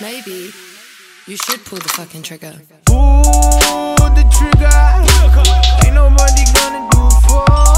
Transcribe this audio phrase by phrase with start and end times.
[0.00, 0.50] maybe
[1.26, 2.54] you should pull the fucking trigger.
[2.86, 4.80] Pull the trigger.
[5.84, 7.69] Ain't nobody gonna do for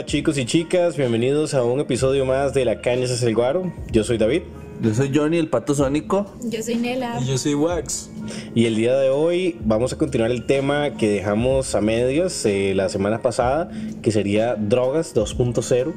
[0.00, 3.70] Hola chicos y chicas, bienvenidos a un episodio más de La Caña es el Guaro.
[3.92, 4.44] Yo soy David
[4.80, 6.24] Yo soy Johnny, el pato sónico.
[6.42, 7.20] Yo soy Nela.
[7.20, 8.08] Y yo soy Wax.
[8.54, 12.72] y el día de hoy vamos a continuar el tema que dejamos a medias eh,
[12.74, 15.92] la semana pasada, que sería drogas 2.0,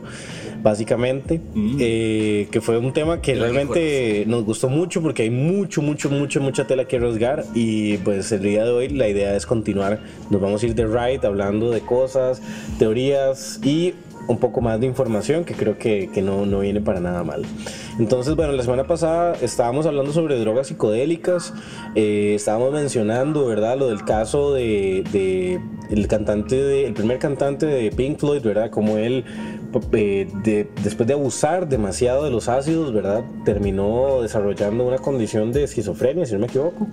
[0.64, 1.42] básicamente,
[1.80, 6.40] eh, que fue un tema que realmente nos gustó mucho porque hay mucho, mucho, mucho,
[6.40, 10.42] mucha tela que rasgar y pues el día de hoy la idea es continuar, nos
[10.42, 12.42] vamos a ir de right hablando de cosas,
[12.80, 13.94] teorías y
[14.28, 17.44] un poco más de información que creo que, que no, no viene para nada mal.
[18.00, 21.54] Entonces, bueno, la semana pasada estábamos hablando sobre drogas psicodélicas,
[21.96, 23.78] eh, estábamos mencionando, ¿verdad?
[23.78, 28.70] Lo del caso de, de el cantante, de, el primer cantante de Pink Floyd, ¿verdad?
[28.70, 29.26] Como él,
[29.94, 33.24] eh, de- después de abusar demasiado de los ácidos, ¿verdad?
[33.46, 36.88] Terminó desarrollando una condición de esquizofrenia, si no me equivoco,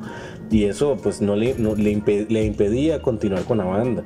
[0.50, 4.04] y eso pues no le, no- le, impe- le impedía continuar con la banda.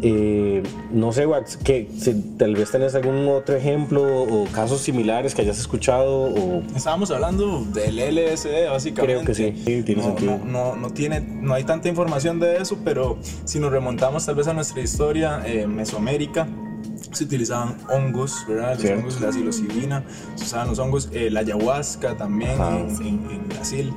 [0.00, 5.34] Eh, no sé, Wax, que si tal vez tenés algún otro ejemplo o casos similares
[5.34, 9.14] que hayas escuchado o Estábamos hablando del LSD, básicamente.
[9.14, 10.38] Creo que sí, sí, tiene no, sentido.
[10.44, 14.46] No, no, tiene, no hay tanta información de eso, pero si nos remontamos tal vez
[14.46, 16.46] a nuestra historia, eh, Mesoamérica,
[17.12, 18.72] se utilizaban hongos, ¿verdad?
[18.74, 19.00] Los Cierto.
[19.00, 20.04] hongos, la psilocibina,
[20.36, 22.60] se usaban los hongos, eh, la ayahuasca también
[23.00, 23.92] en- en Brasil.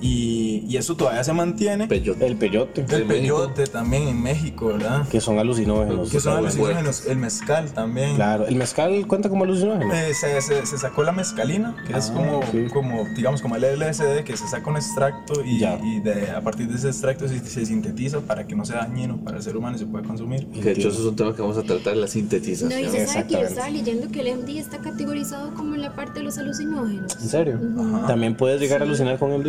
[0.00, 1.86] Y, y eso todavía se mantiene.
[1.88, 2.26] Peyote.
[2.26, 3.08] el peyote, el México.
[3.08, 5.08] peyote también en México, ¿verdad?
[5.08, 6.10] que son alucinógenos.
[6.10, 7.06] Que son alucinógenos.
[7.06, 8.16] El mezcal también.
[8.16, 9.92] Claro, el mezcal cuenta como alucinógeno.
[9.94, 12.72] Eh, se, se- se sacó la mezcalina, que es Ah, como, ok.
[12.72, 15.78] como, digamos, como el LSD, que se saca un extracto y, Ya.
[15.82, 19.16] y de, a partir de ese extracto se, se sintetiza para que no sea dañino
[19.24, 20.46] para el ser humano y se pueda consumir.
[20.48, 22.68] De hecho, eso es un tema que vamos a tratar, la sintetización.
[22.70, 25.82] No, y se sabe que yo estaba leyendo que el MD está categorizado como en
[25.82, 27.16] la parte de los alucinógenos.
[27.20, 27.60] ¿En serio?
[27.78, 28.06] Ajá.
[28.08, 29.42] También puedes llegar a alucinar con el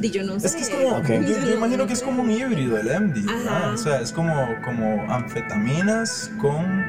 [0.00, 0.46] yo no sé.
[0.46, 3.26] Es que es como, yo, yo imagino que es como un híbrido el MD,
[3.74, 4.34] o sea, es como,
[4.64, 6.84] como anfetaminas con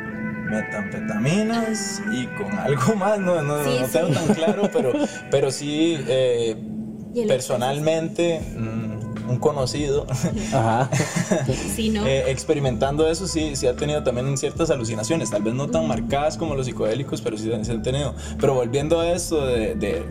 [0.49, 3.91] metanfetaminas y con algo más, no, no, Sí, no sí.
[3.93, 4.93] tengo tan claro, pero,
[5.31, 6.55] pero sí, eh,
[7.27, 10.07] personalmente, mm, un conocido
[10.53, 10.89] Ajá.
[11.75, 12.05] Sí, no.
[12.05, 16.35] Eh, experimentando eso sí, sí ha tenido también ciertas alucinaciones, tal vez no tan marcadas
[16.38, 18.15] como los psicodélicos, pero sí se han tenido.
[18.39, 20.03] Pero volviendo a esto de, de-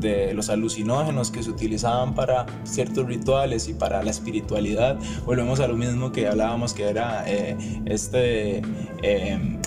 [0.00, 5.68] de los alucinógenos que se utilizaban para ciertos rituales y para la espiritualidad, volvemos a
[5.68, 8.62] lo mismo que hablábamos que era eh, este
[9.02, 9.58] eh,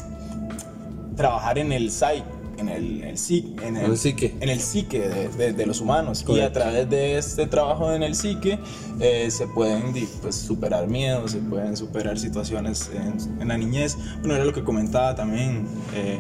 [1.16, 2.23] trabajar en el psyche,
[2.57, 3.18] en el, el
[3.63, 4.35] en el psique.
[4.39, 6.25] en el psique de, de- de los humanos.
[6.28, 8.59] Y a través de este trabajo en el psique
[9.00, 13.97] eh, se pueden pues, superar miedos, se pueden superar situaciones en, en la niñez.
[14.19, 16.19] Bueno, era lo que comentaba también eh,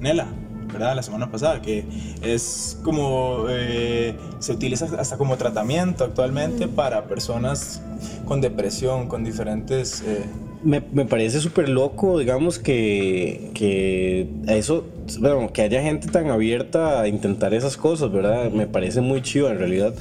[0.00, 0.26] Nela.
[0.72, 0.94] ¿Verdad?
[0.96, 1.84] La semana pasada, que
[2.22, 7.82] es como eh, se utiliza hasta como tratamiento actualmente para personas
[8.24, 10.24] con depresión, con diferentes eh,
[10.62, 14.84] Me, me parece súper loco, digamos, que, que eso,
[15.20, 18.50] bueno, que haya gente tan abierta a intentar esas cosas, ¿verdad?
[18.50, 19.94] Me parece muy chido en realidad.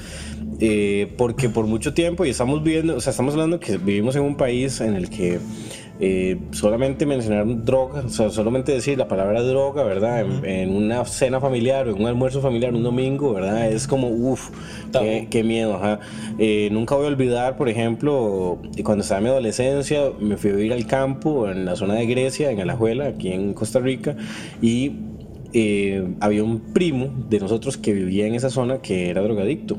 [0.62, 4.24] Eh, porque por mucho tiempo, y estamos viviendo, o sea, estamos hablando que vivimos en
[4.24, 5.40] un país en el que
[6.00, 10.22] eh, solamente mencionar droga, o sea, solamente decir la palabra droga, ¿verdad?
[10.22, 13.70] En, en una cena familiar en un almuerzo familiar un domingo, ¿verdad?
[13.70, 14.50] Es como, uff,
[14.92, 16.00] qué, qué miedo, ajá.
[16.38, 20.54] Eh, nunca voy a olvidar, por ejemplo, cuando estaba en mi adolescencia, me fui a
[20.54, 24.16] vivir al campo en la zona de Grecia, en Alajuela, aquí en Costa Rica,
[24.62, 24.94] y
[25.54, 29.78] eh, había un primo de nosotros que vivía en esa zona que era drogadicto,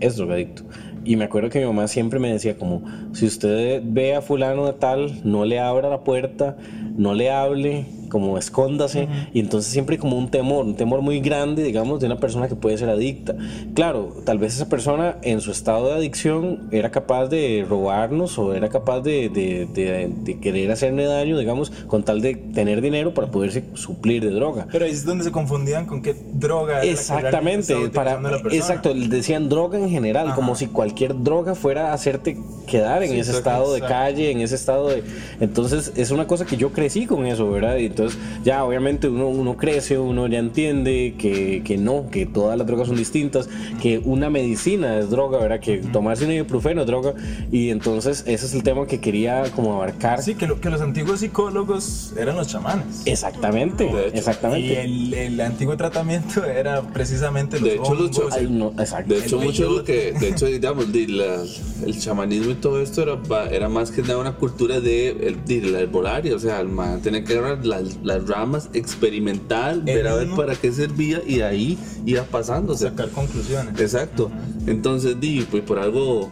[0.00, 0.64] es drogadicto.
[1.06, 2.82] Y me acuerdo que mi mamá siempre me decía como,
[3.12, 6.56] si usted ve a fulano de tal, no le abra la puerta,
[6.96, 9.08] no le hable, como escóndase.
[9.32, 12.48] Y entonces siempre hay como un temor, un temor muy grande, digamos, de una persona
[12.48, 13.34] que puede ser adicta.
[13.74, 18.54] Claro, tal vez esa persona en su estado de adicción era capaz de robarnos o
[18.54, 23.14] era capaz de, de- de- de querer hacerle daño, digamos, con tal de tener dinero
[23.14, 24.66] para poderse suplir de droga.
[24.70, 28.20] Pero ahí es donde se confundían con qué droga era la que realmente Exactamente, para,
[28.20, 28.54] la persona.
[28.54, 32.36] exacto, decían droga en general, como si cualquier droga fuera a hacerte
[32.66, 35.02] quedar en Sí, ese estado de calle, en ese estado de...
[35.40, 37.76] Entonces es una cosa que yo crecí con eso, ¿verdad?
[37.76, 42.58] Y entonces ya obviamente uno, uno crece, uno ya entiende que, que no, que todas
[42.58, 43.48] las drogas son distintas,
[43.80, 45.60] que una medicina es droga, ¿verdad?
[45.60, 47.14] Que tomarse un ibuprofeno es droga.
[47.50, 50.22] Y entonces ese es el tema que quería como abarcar.
[50.22, 53.02] Sí, que, lo- que los antiguos psicólogos eran los chamanes.
[53.06, 54.66] Exactamente, exactamente.
[54.66, 58.72] Y el, el antiguo tratamiento era precisamente los De hecho, los hongos, cha- Ay, no,
[58.78, 59.14] exacto.
[59.14, 61.44] De hecho, El mucho de lo que, de hecho, digamos, de la-
[61.84, 63.18] el chamanismo y todo esto era,
[63.50, 67.00] era más que nada una cultura de, el, de la herbolaria, o sea, el man
[67.00, 71.78] tenía que agarrar las, las ramas, experimentar, ver a ver para qué servía y ahí
[72.04, 73.80] iba sea, sacar conclusiones.
[73.80, 74.30] Exacto.
[74.66, 76.30] Entonces, di, pues por algo,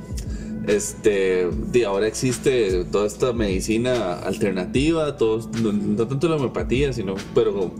[0.66, 7.14] este, di, ahora existe toda esta medicina alternativa, todos, no, no tanto la homeopatía, sino,
[7.34, 7.72] pero,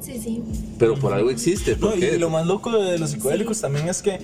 [0.00, 0.42] Sí, sí.
[0.78, 1.76] pero por algo existe.
[1.76, 4.18] No, ¿por y lo más loco de los psicodélicos también es que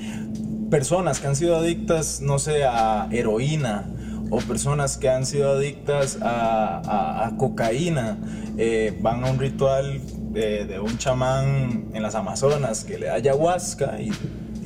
[0.71, 3.91] personas que han sido adictas, no sé, a heroína
[4.35, 8.17] o personas que han sido adictas a, a- a cocaína,
[8.57, 10.01] eh, van a un ritual
[10.35, 14.11] eh, de un chamán en las Amazonas que le da ayahuasca y,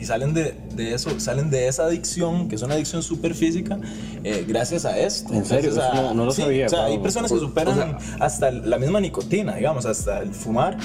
[0.01, 3.79] y salen de, de eso, salen de esa adicción, que es una adicción súper física,
[4.23, 5.35] eh, gracias a esto.
[5.35, 5.73] ¿En serio?
[5.95, 8.79] No- no lo sí, sabía, O sea, hay personas que superan o sea, hasta la
[8.79, 10.77] misma nicotina, digamos, hasta el fumar.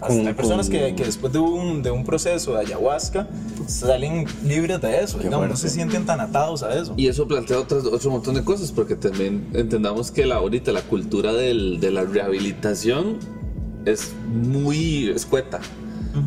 [0.00, 3.28] Con- hay personas con- que, que después de un, de un proceso de ayahuasca
[3.66, 6.94] salen libres de eso, digamos, no se sienten tan atados a eso.
[6.96, 10.82] Y eso plantea otras, otro montón de cosas, porque también entendamos que la, ahorita la
[10.82, 13.18] cultura del- de la rehabilitación
[13.84, 15.60] es muy escueta.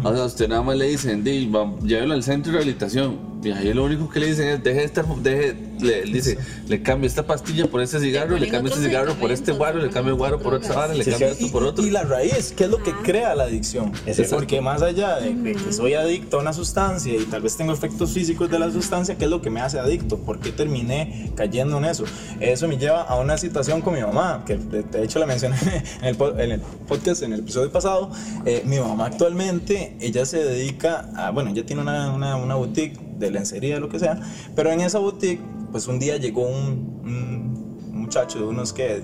[0.04, 3.39] O sea, usted nada más le dicen, "Di, va- llévelo al centro de rehabilitación.
[3.42, 6.38] Y ahí lo único que le dicen es, deje de estar, deje, le dice,
[6.68, 9.90] le cambio esta pastilla por este cigarro, le cambio este cigarro por este guaro, le
[9.90, 11.86] cambio el guaro por otra vara, le cambio esto por otro.
[11.86, 13.94] Y la raíz, ¿qué es lo que crea la adicción?
[14.06, 14.36] Exacto.
[14.36, 17.72] Porque más allá de, de que soy adicto a una sustancia y tal vez tengo
[17.72, 20.18] efectos físicos de la sustancia, ¿qué es lo que me hace adicto?
[20.18, 22.04] ¿Por qué terminé cayendo en eso?
[22.42, 25.58] Eso me lleva a una situación con mi mamá, que de, de hecho la mencioné
[26.02, 28.12] en el, en el podcast, en el episodio pasado.
[28.46, 33.09] Eh, mi mamá actualmente, ella se dedica a, bueno, ella tiene una, una, una boutique
[33.20, 34.20] de lencería, lo que sea,
[34.56, 39.02] pero en esa boutique, pues un día llegó un, un muchacho de unos que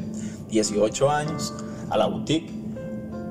[0.49, 1.53] 18 años
[1.89, 2.49] a la boutique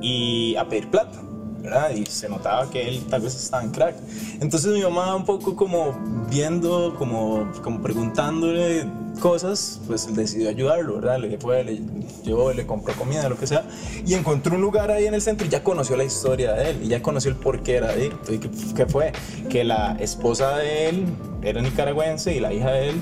[0.01, 1.21] y a pedir plata,
[1.63, 1.91] ¿verdad?
[1.91, 3.97] Y se notaba que él tal vez estaba en crack.
[4.41, 5.99] Entonces mi mamá un poco como
[6.31, 8.85] viendo, como, como preguntándole
[9.25, 11.19] cosas, pues decidió ayudarlo, ¿verdad?
[11.19, 11.81] Le fue, le
[12.23, 13.65] llevó, le compró comida, lo que sea,
[14.05, 16.81] y encontró un lugar ahí en el centro y ya conoció la historia de él,
[16.83, 19.13] y ya conoció el por qué era adicto, y qué, fue,
[19.49, 21.07] que la esposa de él
[21.41, 22.97] era nicaragüense y la hija de él,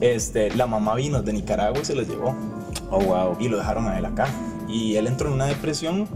[0.00, 2.34] este, la mamá vino de Nicaragua y se los llevó
[2.90, 3.36] Oh, wow.
[3.38, 4.28] y lo dejaron a él acá.
[4.66, 6.08] Y él entró en una depresión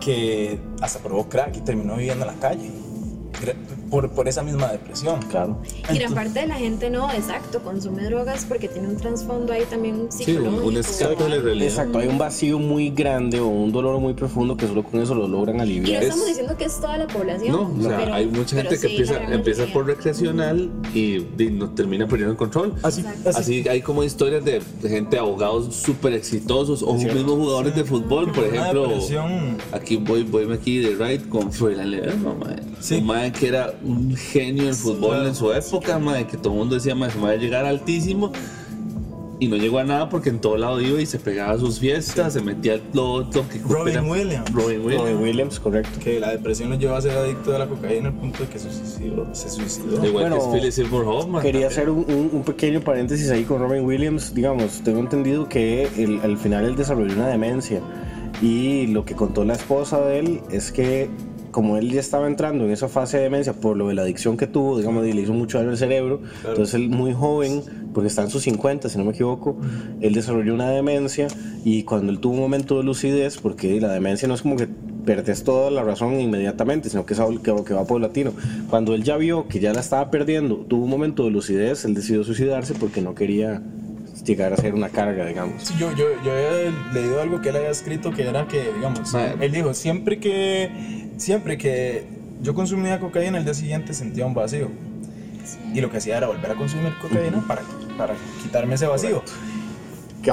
[0.00, 2.70] que hasta probó crack y terminó viviendo en la calle.
[3.94, 5.20] Por, por esa misma depresión.
[5.30, 5.56] Claro.
[5.92, 9.62] Y gran parte de la gente no, exacto, consume drogas porque tiene un trasfondo ahí
[9.70, 10.66] también Sí, un, psicológico.
[10.66, 11.68] un escape de la realidad.
[11.68, 15.14] Exacto, hay un vacío muy grande o un dolor muy profundo que solo con eso
[15.14, 16.02] lo logran Y no aliviar.
[16.02, 17.52] estamos diciendo que es toda la población.
[17.52, 21.50] No, o sea, pero- hay mucha gente que sí, empieza, empieza por recreacional y, y
[21.52, 22.74] no termina perdiendo el control.
[22.82, 23.30] Así, Exacto.
[23.30, 28.32] Así hay como historias de, de gente, abogados súper exitosos o mismos jugadores de fútbol,
[28.32, 28.88] por ejemplo.
[28.88, 29.58] depresión.
[29.72, 31.90] Aquí voy, voy aquí de right con Froilán
[32.40, 32.56] mae.
[32.80, 32.96] Sí.
[32.96, 36.74] Un que era un genio en fútbol en su época, mae, que todo el mundo
[36.76, 38.32] decía, me va a llegar altísimo.
[39.40, 41.80] Y no llegó a nada porque en todo lado iba y se pegaba a sus
[41.80, 44.50] fiestas, se metía lo, lo que Robin era- Williams.
[44.52, 45.02] Robin Williams.
[45.02, 45.98] Robin Williams, correcto.
[46.02, 48.58] Que la depresión lo llevó a ser adicto a la cocaína al punto de que
[48.60, 49.26] se suicidó.
[49.34, 49.96] Se suicidó.
[50.06, 51.42] Igual Bueno, que es Philip Seymour Hoffman.
[51.42, 51.72] Quería también.
[51.72, 54.32] hacer un, un- un pequeño paréntesis ahí con Robin Williams.
[54.34, 57.80] Digamos, tengo entendido que el- al final él desarrolló una demencia
[58.40, 61.10] y lo que contó la esposa de él es que
[61.54, 64.36] como él ya estaba entrando en esa fase de demencia por lo de la adicción
[64.36, 67.62] que tuvo, digamos, y le hizo mucho daño al cerebro, entonces él muy joven,
[67.94, 69.56] porque está en sus 50, si no me equivoco,
[70.00, 71.28] él desarrolló una demencia
[71.64, 74.66] y cuando él tuvo un momento de lucidez, porque la demencia no es como que
[75.06, 78.32] perdes toda la razón inmediatamente, sino que es algo que, va paulatino.
[78.68, 81.94] Cuando él ya vio que ya la estaba perdiendo, tuvo un momento de lucidez, él
[81.94, 83.62] decidió suicidarse porque no quería
[84.24, 85.62] llegar a ser una carga, digamos.
[85.62, 89.14] Sí, yo, yo, yo había leído algo que él había escrito que era que, digamos,
[89.14, 92.04] él dijo, siempre que, siempre que
[92.42, 94.68] yo consumía cocaína, al día siguiente sentía un vacío.
[95.74, 97.62] Y lo que hacía era volver a consumir cocaína para,
[97.98, 99.22] para quitarme ese vacío.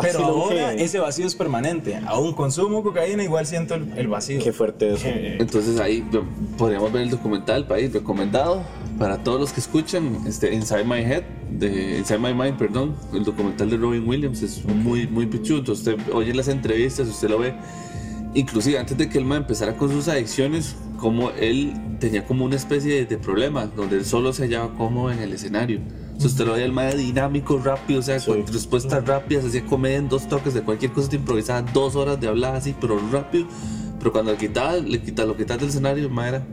[0.01, 1.99] Pero ahora que- ese vacío es permanente.
[2.05, 4.41] Aún consumo cocaína, igual siento el, el vacío.
[4.41, 5.05] Qué fuerte eso.
[5.05, 6.01] Eh, Entonces ahí
[6.57, 8.63] podríamos ver el documental, país recomendado
[8.97, 13.25] para todos los que escuchan, este Inside My Head, de Inside My Mind, perdón, el
[13.25, 15.73] documental de Robin Williams es muy muy pichudo.
[15.73, 17.53] Usted oye las entrevistas, usted lo ve.
[18.33, 22.55] Inclusive antes de que el man empezara con sus adicciones, como él tenía como una
[22.55, 25.81] especie de, de problema, donde él solo se hallaba cómodo en el escenario.
[26.17, 29.97] Si usted lo ve el más dinámico, rápido, o sea, con respuestas rápidas, así comedia
[29.97, 33.47] en dos toques de cualquier cosa te improvisaba, dos horas de hablar así, pero rápido.
[33.99, 36.45] Pero cuando le quitaba, le quita, lo quitas del escenario, el era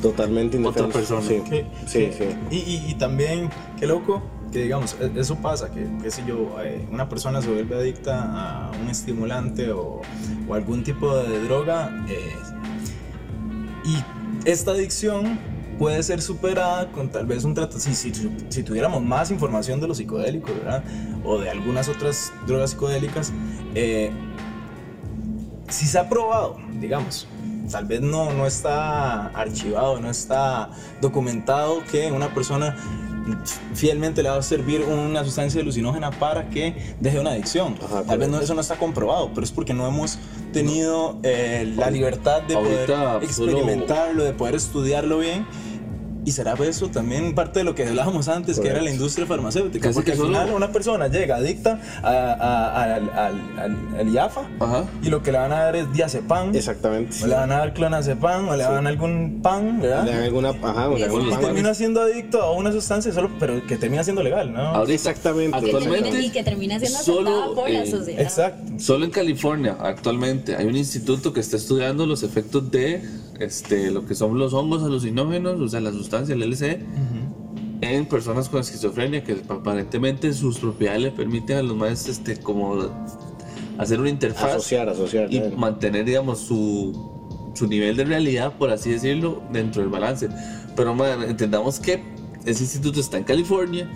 [0.00, 1.22] Totalmente Otra persona.
[1.22, 1.40] Sí,
[1.86, 2.24] sí, sí.
[2.50, 6.56] Y, y- y también, qué loco, que digamos, e- eso pasa, que, qué sé yo,
[6.62, 10.02] eh, una persona se vuelve adicta a un estimulante o,
[10.48, 12.36] o algún tipo de droga eh,
[13.84, 15.38] y esta adicción
[15.78, 19.88] puede ser superada con tal vez un tratamiento, si, si, si tuviéramos más información de
[19.88, 20.84] los psicodélicos, ¿verdad?
[21.24, 23.32] O de algunas otras drogas psicodélicas,
[23.74, 24.12] eh,
[25.68, 27.26] si se ha probado, digamos,
[27.70, 32.76] tal vez no, no está archivado, no está documentado que una persona
[33.74, 37.76] fielmente le va a servir una sustancia alucinógena para que deje una adicción.
[37.82, 40.18] Ajá, tal vez no, eso no está comprobado, pero es porque no hemos
[40.52, 45.46] tenido eh, la libertad de poder experimentarlo, de poder estudiarlo bien.
[46.24, 49.88] Y será eso también parte de lo que hablábamos antes, que era la industria farmacéutica.
[49.88, 53.96] Casi porque que al solo- final una persona llega adicta a- a- al, al, al-
[53.98, 54.84] al IAFA Ajá.
[55.02, 57.16] y lo que le van a dar es diazepam, Exactamente.
[57.24, 60.04] o le van a dar clonazepam, o le van a dar algún pan, ¿verdad?
[60.04, 60.50] Le dan alguna.
[60.50, 61.40] Ajá, le dan Y un Y pan.
[61.40, 64.60] termina siendo adicto a una sustancia solo, pero que termina siendo legal, ¿no?
[64.60, 65.56] Ahorita, Exactamente.
[65.56, 68.20] Actualmente, y que termina siendo solo, aceptada por la eh, sociedad.
[68.22, 68.72] Exacto.
[68.78, 73.02] Solo en California, actualmente, hay un instituto que está estudiando los efectos de
[73.44, 76.78] este, lo que son los hongos alucinógenos, o sea, la sustancia, el LSD,
[77.80, 82.90] en personas con esquizofrenia, que aparentemente sus propiedades le permiten a los maestros este, como
[83.78, 85.32] hacer una interfaz Asociar, asociar.
[85.32, 85.56] y claro.
[85.56, 90.28] mantener, digamos, su, su nivel de realidad, por así decirlo, dentro del balance.
[90.76, 92.02] Pero man, entendamos que
[92.44, 93.88] ese instituto está en California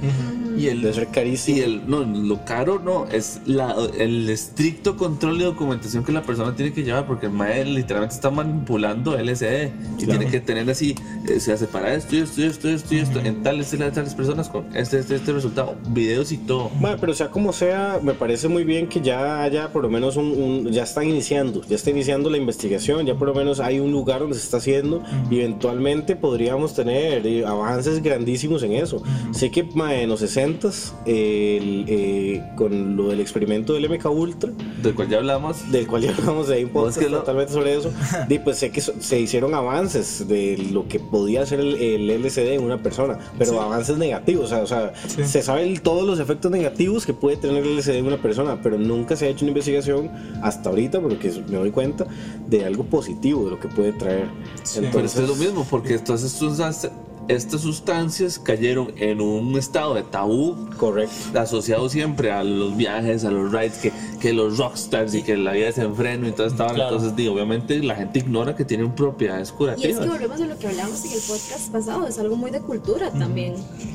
[0.56, 1.58] y el Debe ser carísimo.
[1.58, 6.22] y el, no, lo caro no, es la, el estricto control y documentación que la
[6.22, 10.68] persona tiene que llevar, porque el maestro literalmente está manipulando LSD y tiene que tener
[10.70, 10.94] así,
[11.28, 13.72] eh, se hace para esto y esto y esto y esto y esto, en tales
[13.74, 16.70] y tales personas con este, este, este resultado, videos y todo.
[16.80, 20.16] Bueno, pero sea como sea, me parece muy bien que ya haya por lo menos
[20.16, 23.80] un, un- ya están iniciando, ya está iniciando la investigación, ya por lo menos hay
[23.80, 29.02] un lugar donde se está haciendo y eventualmente podríamos tener eh, avances grandísimos en eso.
[29.32, 34.52] Sé que ma, en los 60s, el, eh, con lo del experimento del MK Ultra,
[34.82, 35.70] Del cual ya hablamos.
[35.72, 37.90] del cual ya hablamos de ahí un podcast que totalmente sobre eso,
[38.28, 42.22] y pues sé que so- se hicieron avances de lo que podía hacer el, el
[42.22, 45.24] LSD en una persona, pero avances negativos, o sea, o sea, Sí.
[45.24, 48.78] se saben todos los efectos negativos que puede tener el LSD en una persona, pero
[48.78, 50.10] nunca se ha hecho una investigación
[50.42, 52.06] hasta ahorita, porque me doy cuenta,
[52.48, 54.26] de algo positivo, de lo que puede traer.
[54.74, 56.90] Pero esto es lo mismo, porque entonces estas,
[57.28, 61.38] estas sustancias cayeron en un estado de tabú Correcto.
[61.38, 65.52] asociado siempre a los viajes, a los rides, que, que los rockstars y que la
[65.52, 66.72] vida es en freno y todo estaba.
[66.74, 66.94] Claro.
[66.96, 70.00] Entonces, digo, obviamente la gente ignora que tienen propiedades Y es curativas.
[70.04, 73.10] que volvemos a lo que hablamos en el podcast pasado, es algo muy de cultura
[73.10, 73.54] también.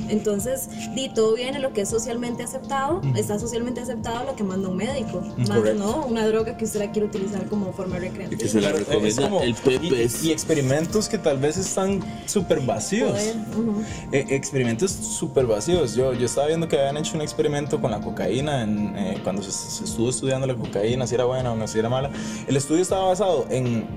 [0.10, 4.68] Entonces, di todo viene lo que es socialmente aceptado, está socialmente aceptado lo que manda
[4.70, 5.80] un médico, más Correcto.
[5.84, 8.50] no una droga que usted la quiere utilizar como forma Y que recreativa.
[8.50, 10.24] se la recomienda como- el PPS.
[10.26, 13.21] y, y experimentos que tal vez están súper vacíos.
[13.22, 13.84] Poder, ujú.
[14.12, 15.96] Eh, experimentos súper vacíos.
[15.96, 19.42] Yo, yo estaba viendo que habían hecho un experimento con la cocaína en, eh, cuando
[19.44, 22.10] se, se estuvo estudiando la cocaína, si era buena o no, si era mala.
[22.48, 23.88] El estudio estaba basado en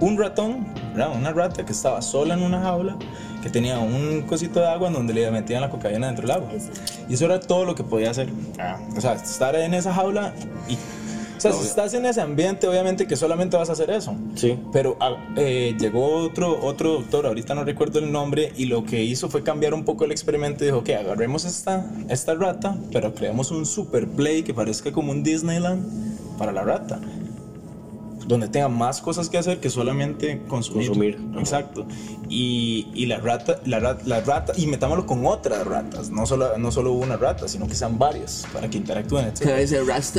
[0.00, 1.16] un ratón, ¿verdad?
[1.16, 2.96] una rata que estaba sola en una jaula,
[3.40, 6.52] que tenía un cosito de agua en donde le metían la cocaína dentro del agua.
[6.52, 6.80] Exacto.
[7.08, 8.28] Y eso era todo lo que podía hacer.
[8.96, 10.34] O sea, estar en esa jaula
[10.68, 10.76] y...
[11.48, 14.14] O sea, si estás en ese ambiente, obviamente que solamente vas a hacer eso.
[14.36, 14.58] Sí.
[14.72, 19.02] Pero ah, eh, llegó otro, otro doctor, ahorita no recuerdo el nombre, y lo que
[19.02, 23.12] hizo fue cambiar un poco el experimento y dijo que agarremos esta, esta rata, pero
[23.14, 27.00] creemos un super play que parezca como un Disneyland para la rata.
[28.26, 30.88] Donde tenga más cosas que hacer que solamente consumir.
[30.88, 31.18] Consumir.
[31.38, 31.86] Exacto.
[32.28, 36.56] Y, y la rata, la rata, la rata, y metámoslo con otras ratas, no solo,
[36.58, 39.42] no solo una rata, sino que sean varias para que interactúen, etc.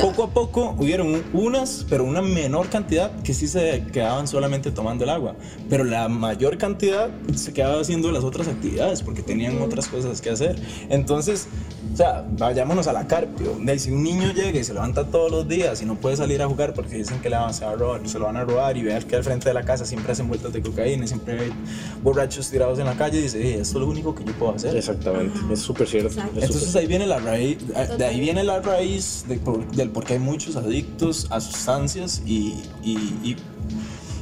[0.02, 5.04] Poco a poco hubieron unas, pero una menor cantidad que sí se quedaban solamente tomando
[5.04, 5.34] el agua.
[5.68, 10.30] Pero la mayor cantidad se quedaba haciendo las otras actividades porque tenían otras cosas que
[10.30, 10.56] hacer.
[10.88, 11.48] Entonces,
[11.92, 13.56] o sea, vayámonos a la carpio.
[13.78, 16.46] Si un niño llega y se levanta todos los días y no puede salir a
[16.48, 19.06] jugar porque dicen que le van, a robar, se lo van a robar y ver
[19.06, 21.52] que al frente de la casa siempre hacen vueltas de cocaína y siempre hay
[22.02, 24.54] borrachos tirados en la calle y dice, "Eh, esto es lo único que yo puedo
[24.54, 24.76] hacer.
[24.76, 25.38] Exactamente.
[25.52, 26.08] Es súper cierto.
[26.36, 27.58] Es Entonces ahí viene la raíz,
[27.98, 32.22] de ahí viene la raíz de por- del por qué hay muchos adictos a sustancias
[32.26, 33.36] y, y, y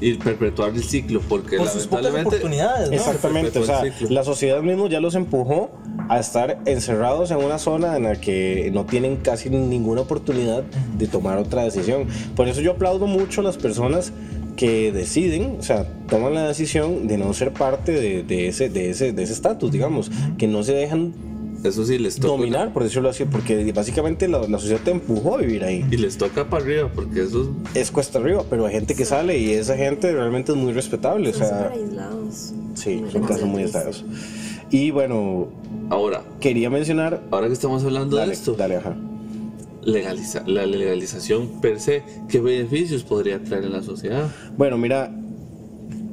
[0.03, 2.37] Y perpetuar el ciclo, porque por sus pocas lamentablemente.
[2.37, 2.97] oportunidades, ¿no?
[2.97, 5.71] Exactamente, o sea, la sociedad mismo ya los empujó
[6.09, 10.65] a estar encerrados en una zona en la que no tienen casi ninguna oportunidad
[10.99, 12.07] de tomar otra decisión.
[12.35, 14.13] Por eso yo aplaudo mucho a las personas
[14.57, 18.91] que deciden, o sea, toman la decisión de no ser parte de, de ese de
[18.91, 21.15] ese de ese estatus, digamos, que no se dejan
[21.65, 22.29] Eso sí, les toca.
[22.29, 25.85] dominar, por decirlo así, porque básicamente la, la sociedad te empujó a vivir ahí.
[25.91, 29.39] Y les toca para arriba, porque eso Es cuesta arriba, pero hay gente que sale
[29.39, 31.31] y esa gente realmente es muy respetable.
[31.31, 32.53] O Son sea, súper aislados.
[32.75, 34.05] sí, Muy son casos muy aislados.
[34.71, 35.49] Y bueno,
[35.91, 37.23] Ahora, quería mencionar.
[37.31, 38.97] ahora que estamos hablando Dale, de esto, dale, ajá.
[39.85, 44.29] legaliza, la legalización per se, ¿qué beneficios podría traer en la sociedad?
[44.57, 45.13] Bueno, mira,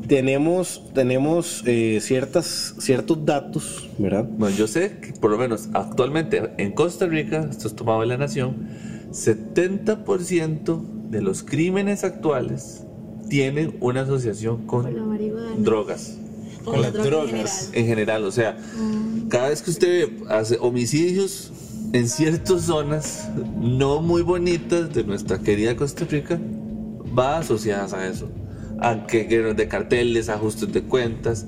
[0.09, 4.25] tenemos, tenemos eh, ciertas, ciertos datos, ¿verdad?
[4.25, 8.07] Bueno, yo sé que por lo menos actualmente en Costa Rica, esto es tomado de
[8.07, 8.67] la nación,
[9.11, 12.83] 70% de los crímenes actuales
[13.29, 15.55] tienen una asociación con marihuana.
[15.59, 16.17] drogas.
[16.65, 17.29] Con la las drogas.
[17.29, 17.69] general.
[17.73, 18.57] En general, o sea,
[19.29, 21.51] cada vez que usted hace homicidios
[21.93, 26.39] en ciertas zonas no muy bonitas de nuestra querida Costa Rica,
[27.17, 28.27] va asociadas a eso.
[28.81, 31.45] A que guerras de carteles, ajustes de cuentas,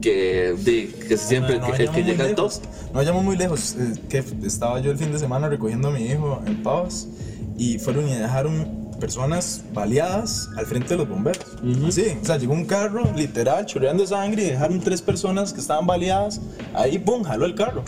[0.00, 2.52] que, de- que siempre No, no el que llega al top.
[2.88, 3.74] No vayamos muy lejos.
[3.78, 7.08] eh, que estaba yo el fin de semana recogiendo a mi hijo en Pavas
[7.56, 11.44] y fueron y dejaron personas baleadas al frente de los bomberos.
[11.86, 15.86] Así, o sea, llegó un carro literal chorreando sangre y dejaron tres personas que estaban
[15.86, 16.40] baleadas.
[16.74, 17.22] Ahí, ¡pum!
[17.22, 17.84] jaló el carro.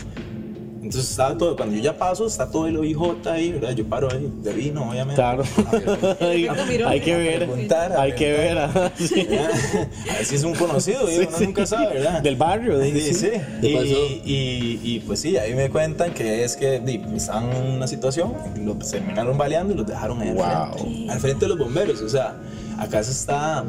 [0.83, 3.71] Entonces estaba todo, cuando yo ya paso, está todo el OIJ ahí, ¿verdad?
[3.71, 5.15] Yo paro ahí, de vino, obviamente.
[5.15, 5.43] Claro.
[6.19, 7.49] hay, hay que ver.
[7.97, 8.57] Hay que ver.
[8.57, 11.45] Así es un conocido, Sí, uno sí.
[11.45, 12.21] nunca sabe, ¿verdad?
[12.21, 13.29] Del barrio, de- Sí, sí.
[13.61, 13.87] ¿Qué Y, pasó?
[14.25, 16.81] y, y, pues sí, ahí me cuentan que es que
[17.15, 18.33] estaban en una situación,
[18.63, 20.43] los terminaron baleando y los dejaron ahí Wow.
[20.45, 21.11] al frente.
[21.11, 22.01] Al frente de los bomberos.
[22.01, 22.35] O sea,
[22.79, 23.63] acá se está,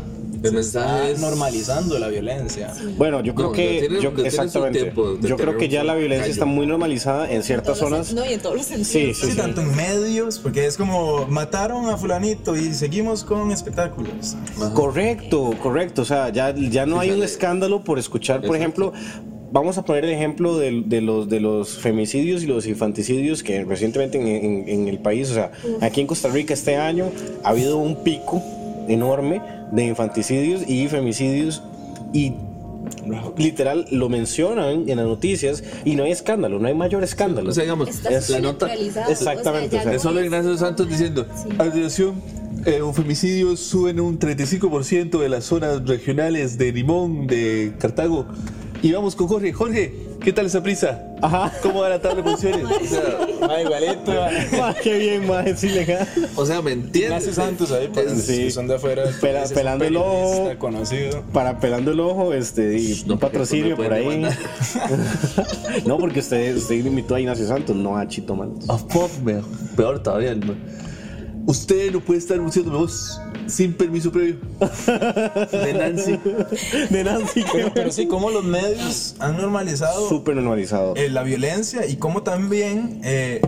[0.50, 2.74] se está es- normalizando la violencia.
[2.96, 4.80] Bueno, yo creo No, que tiene- yo- exactamente.
[4.82, 6.32] tiempo Yo creo que ya la violencia callo.
[6.32, 8.12] está muy normalizada en ciertas zonas.
[8.12, 8.88] No, y en todos los sentidos.
[8.88, 13.50] Sí, sí, Sí, tanto en medios, porque es como mataron a fulanito y seguimos con
[13.52, 14.36] espectáculos.
[14.74, 16.02] Correcto, correcto.
[16.02, 18.56] O sea, ya, ya no hay un escándalo por escuchar, por Exacto.
[18.56, 18.92] ejemplo,
[19.52, 23.64] vamos a poner el ejemplo de, de los, de los femicidios y los infanticidios que
[23.64, 27.10] recientemente en, en- en el país, o sea, aquí en Costa Rica este año
[27.44, 28.42] ha habido un pico
[28.88, 29.40] enorme
[29.72, 31.62] de infanticidios y femicidios
[32.12, 32.34] y
[33.36, 37.50] literal lo mencionan en las noticias y no hay escándalo, no hay mayor escándalo.
[37.50, 38.72] O sea, digamos, Es- la nota
[39.08, 41.48] Exactamente, o sea, o ya sea, es solo Ignacio Santos diciendo, Sí.
[41.58, 42.14] atención,
[42.66, 48.26] eh, un femicidio suben un 35% de las zonas regionales de Limón, de Cartago.
[48.82, 49.52] Y vamos con Jorge.
[49.52, 51.02] Jorge, ¿qué tal esa prisa?
[51.20, 51.52] Ajá.
[51.62, 52.64] ¿Cómo va la tabla de posiciones?
[52.82, 53.18] O sea,
[53.50, 54.12] Ah, igualito.
[54.58, 56.06] Ma, qué bien, ma, sí, legal.
[56.36, 57.02] o sea, ¿me entiendes?
[57.26, 58.36] Ignacio Santos ahí, para los Sí.
[58.44, 59.04] que son de afuera.
[59.20, 60.50] Pela- pelando el ojo.
[60.58, 61.22] conocido.
[61.32, 64.24] Para pelando el ojo, este, y No, un patrocinio por ahí.
[65.86, 68.68] no, porque usted, usted invitó a Ignacio Santos, no a Chito Manos.
[68.68, 69.42] A pop, me-
[69.76, 70.36] peor todavía.
[71.46, 74.36] Usted no puede estar anunciando voz sin permiso previo.
[75.50, 76.18] De Nancy.
[76.90, 80.94] De Nancy, Pero, pero sí, como los medios han normalizado súper normalizado.
[80.96, 83.40] eh, la violencia y cómo también, eh,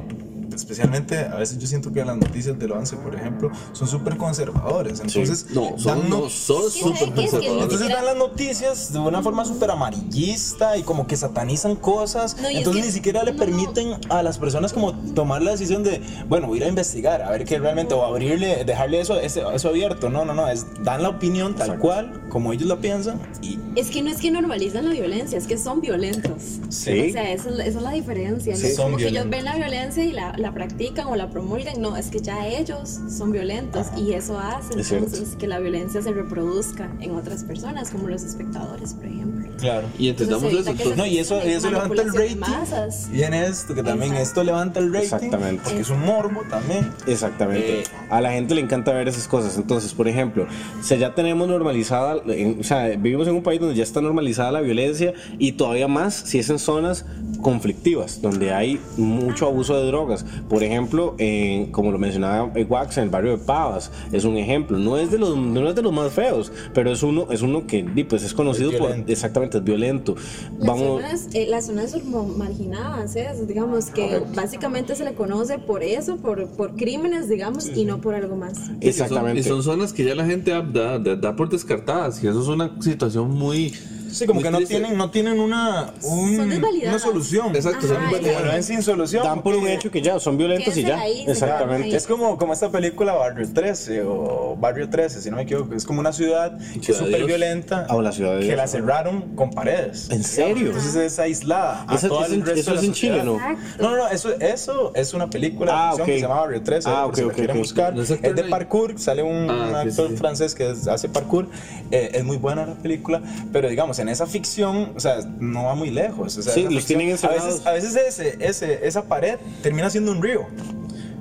[0.65, 5.01] especialmente a veces yo siento que las noticias del 11, por ejemplo, son súper conservadores.
[5.01, 7.63] Entonces, No, dan son, no- no, son ¿Qué- súper conservadores.
[7.63, 12.37] entonces dan las noticias de una forma súper amarillista y como que satanizan cosas.
[12.41, 13.39] No, y es entonces que- ni siquiera le no.
[13.39, 17.23] permiten a las personas como tomar la decisión de, bueno, voy a ir a investigar,
[17.23, 20.09] a ver qué realmente, o abrirle, dejarle eso, ese- eso abierto.
[20.09, 23.91] No, no, no, es dan la opinión tal cual, como ellos la piensan y Es
[23.91, 26.43] que no es que normalizan la violencia, es que son violentos.
[26.69, 27.11] Sí.
[27.11, 28.55] O sea, esa es, la- esa es la diferencia.
[28.57, 31.17] Sí, no es son como que ellos ven la violencia y la, la practican o
[31.17, 31.81] la promulgan.
[31.81, 35.07] No, es que ya ellos son violentos y eso hace Es cierto.
[35.07, 39.35] entonces que la violencia se reproduzca en otras personas, como los espectadores, por ejemplo.
[39.59, 39.87] claro.
[39.99, 40.71] Y entendamos eso.
[40.71, 42.37] entonces- No, y eso, eso levanta el rating.
[42.39, 43.09] masas.
[43.11, 44.23] Viene esto, que también Exacto.
[44.23, 45.05] esto levanta el rating.
[45.05, 45.63] Exactamente.
[45.65, 46.91] Porque es un morbo también.
[47.07, 47.81] Exactamente.
[47.81, 49.57] Eh, a la gente le encanta ver esas cosas.
[49.57, 50.47] Entonces, por ejemplo,
[50.83, 54.53] si ya tenemos normalizada, en- o sea, vivimos en un país donde ya está normalizada
[54.53, 57.05] la violencia y todavía más si es en zonas
[57.43, 60.25] conflictivas, donde hay mucho abuso de drogas.
[60.49, 64.79] Por ejemplo, en- como lo mencionaba Wax, en el barrio de Pavas, es un ejemplo.
[64.79, 67.67] No es de los, no es de los más feos, pero es uno, es uno
[67.67, 70.15] que di, pues, es conocido Es por, exactamente, es violento.
[70.59, 71.95] Las Vamos, zonas, eh, las zonas
[72.37, 73.29] marginadas, ¿eh?
[73.47, 74.29] digamos que Correcto.
[74.35, 78.59] básicamente se le conoce por eso, por, por crímenes, digamos, y no por algo más.
[78.81, 79.41] exactamente.
[79.41, 82.23] Y son, y son zonas que ya la gente da, da- da por descartadas.
[82.23, 83.73] Y eso es una situación muy.
[84.15, 84.75] Sí, como muy que no triste.
[84.79, 87.55] tienen, no tienen una, un- Son una solución.
[87.55, 88.11] Exacto, son Ajá,
[88.45, 89.25] lo ven sin solución.
[89.25, 91.01] Dan por un hecho que ya son violentos y Quédense ya.
[91.01, 91.97] ahí, Exactamente.
[91.97, 95.75] Es como, como esta película Barrio 13 o Barrio 13, si no me equivoco.
[95.75, 97.27] Es como una ciudad que es Ciudad de súper Dios.
[97.29, 97.87] violenta.
[97.89, 98.57] Ah, o la Ciudad de Que Dios.
[98.57, 100.09] la cerraron con paredes.
[100.11, 100.69] ¿En serio?
[100.69, 101.85] Entonces es aislada.
[101.89, 103.25] a Eso- todo eso el en- resto eso de es la en Chile, sociedad.
[103.25, 103.35] ¿no?
[103.55, 103.83] Exacto.
[103.83, 106.07] No, no, no, eso, eso es una película de Ah, ficción ok.
[106.07, 107.63] que se llama Barrio 13, Ah, por si ok, la ok, quieren ok.
[107.63, 107.95] buscar.
[107.95, 110.17] No es Es de parkour, sale un, Ah, un sí, actor sí.
[110.17, 111.49] francés que hace parkour.
[111.91, 113.21] Eh, es muy buena la película,
[113.53, 116.37] pero digamos, en esa ficción, o sea, no va muy lejos.
[116.39, 119.91] O sea, Sí, los ficción- tienen a veces, a veces ese, ese, esa pared termina
[119.91, 120.47] siendo un río.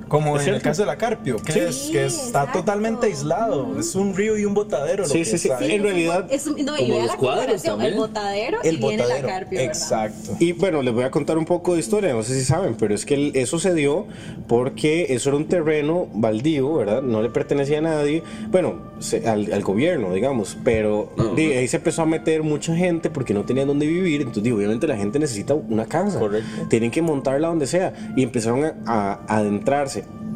[0.08, 1.58] Como Es en el caso de la Carpio, que, Sí.
[1.60, 2.58] es, que Sí, está exacto.
[2.60, 3.78] totalmente aislado.
[3.78, 5.02] Es un río y un botadero.
[5.04, 5.48] lo Sí, que sí, sí.
[5.60, 7.92] En realidad, Es un- no, Como los cuadros también.
[7.92, 9.26] el botadero el y viene botadero.
[9.26, 9.74] la carpio, ¿verdad?
[9.76, 10.36] Exacto.
[10.38, 12.94] Y bueno, les voy a contar un poco de historia, no sé si saben, pero
[12.94, 14.06] es que eso se dio
[14.46, 17.02] porque eso era un terreno baldío, ¿verdad?
[17.02, 21.58] No le pertenecía a nadie, bueno, se- al, al gobierno, digamos, pero de no.
[21.58, 24.96] ahí se empezó a meter mucha gente porque no tenían dónde vivir, entonces obviamente la
[24.96, 26.46] gente necesita una casa, Correcto.
[26.68, 29.42] tienen que montarla donde sea, y empezaron a, a- a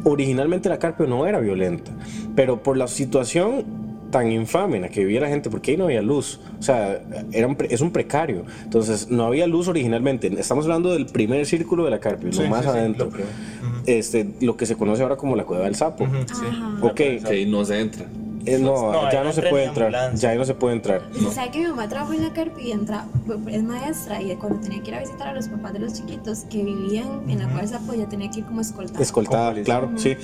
[0.03, 1.91] Originalmente la Carpio no era violenta,
[2.35, 3.65] pero por la situación
[4.11, 6.39] tan infame en la que vivía la gente, porque ahí no había luz.
[6.59, 8.43] O sea, era un es un precario.
[8.63, 10.27] Entonces, no había luz originalmente.
[10.39, 13.11] Estamos hablando del primer círculo de la Carpio, Sí, lo más sí, sí, adentro.
[13.11, 16.07] lo este, lo que se conoce ahora como la Cueva del Sapo.
[16.27, 16.45] Sí.
[16.81, 18.05] Ok, Que ahí no se entra.
[18.45, 20.15] Eh, no, No, ya no no se puede entrar.
[20.15, 21.03] Ya ahí no se puede entrar.
[21.11, 23.05] Usted sabe que mi mamá trabajó en la Carpio y entra,
[23.47, 26.45] es maestra y cuando tenía que ir a visitar a los papás de los chiquitos
[26.49, 29.01] que vivían en la Cueva pues ya tenía que ir como escoltada.
[29.01, 30.15] Escoltada, claro, sí.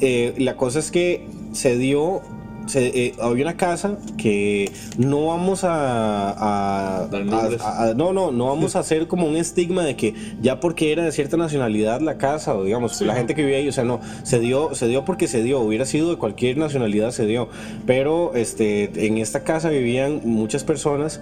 [0.00, 2.22] Eh, la cosa es que se dio.
[2.66, 7.06] Se, eh, había una casa que no vamos a, a-
[7.62, 10.90] a- a- no no no vamos a hacer como un estigma de que ya porque
[10.92, 13.84] era de cierta nacionalidad la casa o digamos la gente que vivía ahí o sea
[13.84, 17.48] no se dio se dio porque se dio hubiera sido de cualquier nacionalidad se dio.
[17.86, 21.20] Pero este en esta casa vivían muchas personas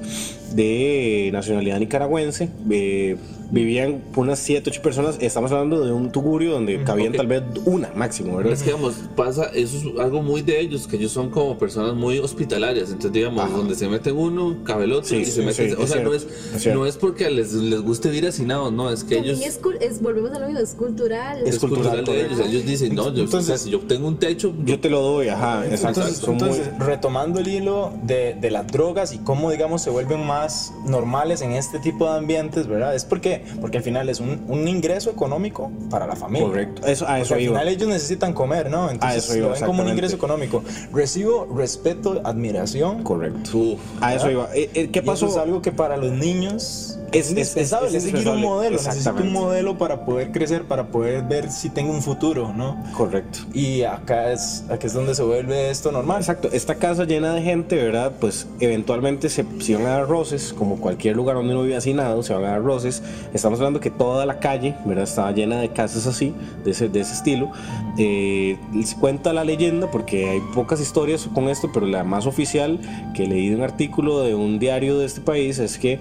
[0.54, 3.16] de nacionalidad nicaragüense eh,
[3.50, 7.16] vivían unas 7, 8 personas estamos hablando de un tugurio donde cabían Ok.
[7.16, 8.52] tal vez una máximo ¿verdad?
[8.54, 11.94] Es que, digamos, pasa, eso es algo muy de ellos, que ellos son como personas
[11.94, 12.86] muy hospitalarias.
[12.88, 13.56] Entonces, digamos, Ajá.
[13.56, 15.70] donde se meten uno, cabe el otro, Sí, y se sí, meten.
[15.70, 18.72] sí, o es sea, no es, es no es porque les, les guste vivir hacinados,
[18.72, 19.38] no, es que ellos.
[19.40, 21.42] es, es- volvemos a lo mismo, es cultural.
[21.42, 22.46] Es es cultural, cultural, de ellos.
[22.48, 25.00] Ellos dicen, no, yo, o sea, Entonces- si yo tengo un techo, yo te lo
[25.02, 29.18] doy ajá exacto Entonces, son muy- entonces, retomando el hilo de, de las drogas y
[29.18, 30.41] cómo, digamos, se vuelven más
[30.84, 32.94] normales en este tipo de ambientes, ¿verdad?
[32.94, 36.46] Es porque, porque al final es un, un ingreso económico para la familia.
[36.48, 38.90] correcto eso a Porque eso al iba final ellos necesitan comer, ¿no?
[38.90, 40.62] Entonces eso iba, lo ven como un ingreso económico.
[40.92, 43.02] Recibo respeto, admiración.
[43.02, 45.96] correcto uf, a eso iba Eh, eh, qué Y pasó eso es algo que para
[45.96, 48.76] los niños Es- indispensable, es- es es seguir un modelo.
[48.76, 52.82] Necesito un modelo para poder crecer, para poder ver si tengo un futuro, ¿no?
[52.96, 56.18] correcto Y acá es, acá es donde se vuelve esto normal.
[56.20, 58.12] Exacto, esta casa llena de gente, ¿verdad?
[58.18, 62.32] Pues eventualmente se, iban a dar roces, como cualquier lugar donde uno vive hacinado, se
[62.32, 63.02] van a dar roces.
[63.34, 65.04] Estamos hablando que toda la calle, ¿verdad?
[65.04, 66.32] Estaba llena de casas así,
[66.64, 67.50] de ese, de ese estilo.
[67.98, 72.78] Eh, se cuenta la leyenda, porque hay pocas historias con esto, pero la más oficial
[73.14, 75.98] que leí de un artículo de un diario de este país es que,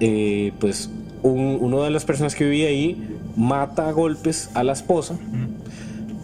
[0.00, 0.90] eh, pues,
[1.22, 2.96] un- uno de las personas que vivía ahí
[3.36, 5.16] mata a golpes a la esposa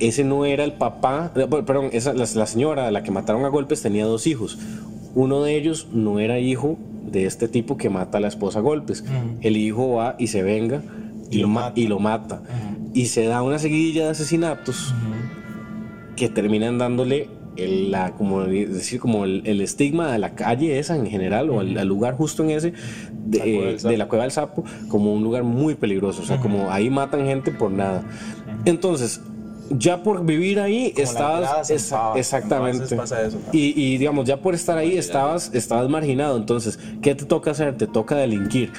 [0.00, 3.44] ese no era el papá, eh, perdón, esa, la, la señora a la que mataron
[3.44, 4.56] a golpes tenía dos hijos.
[5.16, 6.78] Uno de ellos no era hijo
[7.10, 9.04] de este tipo que mata a la esposa a golpes.
[9.40, 10.82] El hijo va y se venga
[11.30, 11.80] y, Y lo, lo ma- mata.
[11.80, 12.42] y lo mata.
[12.94, 14.94] Y se da una seguidilla de asesinatos
[16.16, 20.96] que terminan dándole el, la, como decir, como el, el estigma de la calle esa
[20.96, 22.72] en general o al, al lugar justo en ese
[23.26, 26.22] de, La eh, de la Cueva del Sapo como un lugar muy peligroso.
[26.22, 28.02] O sea, como ahí matan gente por nada.
[28.64, 29.20] Entonces,
[29.70, 31.70] ya por vivir ahí Como estabas
[32.16, 32.96] exactamente.
[32.96, 33.74] Pavas pasa eso también.
[33.76, 36.36] y, y, digamos ya por estar ahí estabas estabas marginado.
[36.36, 38.72] Entonces qué te toca hacer te toca delinquir.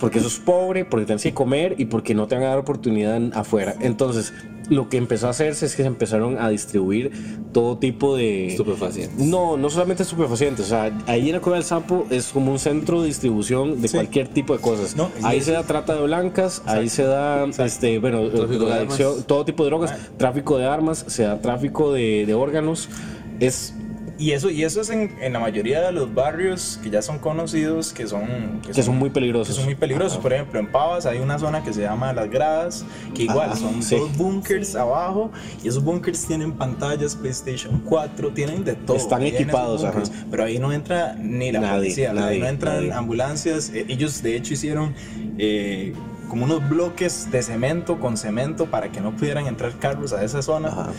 [0.00, 3.20] Porque sos pobre porque tienes que comer y porque no te van a dar oportunidad
[3.34, 3.74] afuera.
[3.80, 4.32] Entonces
[4.70, 7.10] lo que empezó a hacerse es que se empezaron a distribuir
[7.52, 9.18] todo tipo de estupefacientes.
[9.26, 10.66] no, no solamente estupefacientes.
[10.66, 13.88] O sea, ahí en la Cueva del Sapo es como un centro de distribución de
[13.88, 13.96] Sí.
[13.96, 14.94] cualquier tipo de cosas.
[14.96, 18.18] No, ahí se da trata de blancas, ahí se da, este, bueno,
[18.72, 18.98] armas.
[19.26, 19.98] todo tipo de drogas, Ah.
[20.16, 22.88] tráfico de armas, se da tráfico de, de órganos.
[23.40, 23.72] Es
[24.18, 27.18] Y eso, y eso es en, en la mayoría de los barrios que ya son
[27.20, 29.54] conocidos, que son, que son muy que peligrosos.
[29.54, 30.18] son muy peligrosos.
[30.18, 33.56] Por ejemplo, en Pavas hay una zona que se llama Las Gradas, que igual Ah,
[33.56, 33.94] son sí.
[33.94, 35.30] dos bunkers abajo,
[35.62, 38.96] y esos bunkers tienen pantallas PlayStation 4, tienen de todo.
[38.96, 40.24] Están equipados, bunkers, ajá.
[40.30, 42.92] Pero ahí no entra ni la Nadie, policía, nadie, ahí no entran nadie.
[42.92, 43.70] ambulancias.
[43.72, 44.94] Eh, Ellos, de hecho, hicieron.
[45.38, 45.92] eh,
[46.28, 50.42] como unos bloques de cemento con cemento para que no pudieran entrar carros a esa
[50.42, 50.68] zona.
[50.68, 50.90] Ajá.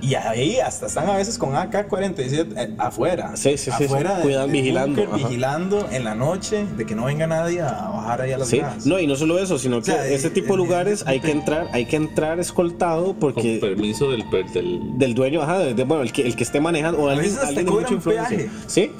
[0.00, 3.36] Y ahí hasta están a veces con AK-47 eh, afuera.
[3.36, 4.16] Sí, sí, sí, Afuera sí.
[4.18, 5.28] de- Cuidan, del vigilando, búnker, ajá.
[5.28, 8.58] vigilando en la noche de que no venga nadie a bajar ahí a las Sí,
[8.58, 8.86] gradas.
[8.86, 11.00] no, y no solo eso, sino que O sea, este eh, tipo de eh, lugares
[11.02, 15.14] eh, hay que entrar, hay que entrar escoltado Con porque permiso del, per- del del
[15.14, 17.38] dueño, ajá, de- de- bueno, el que, el que esté manejando o A alguien, veces
[17.38, 18.36] hasta alguien de mucha cobran influencia.
[18.36, 18.50] peaje.
[18.66, 18.90] Sí,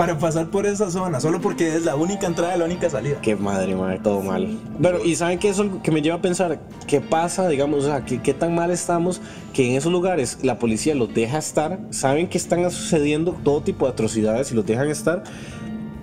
[0.00, 3.20] Para pasar por esa zona, solo porque es la única entrada y la única salida.
[3.20, 4.58] Qué madre, madre, todo mal.
[4.78, 7.84] Bueno, y saben que eso es algo que me lleva a pensar, ¿qué pasa, digamos,
[7.84, 9.20] o sea, qué, qué tan mal estamos
[9.52, 13.84] que en esos lugares la policía los deja estar, saben que están sucediendo todo tipo
[13.84, 15.22] de atrocidades y los dejan estar,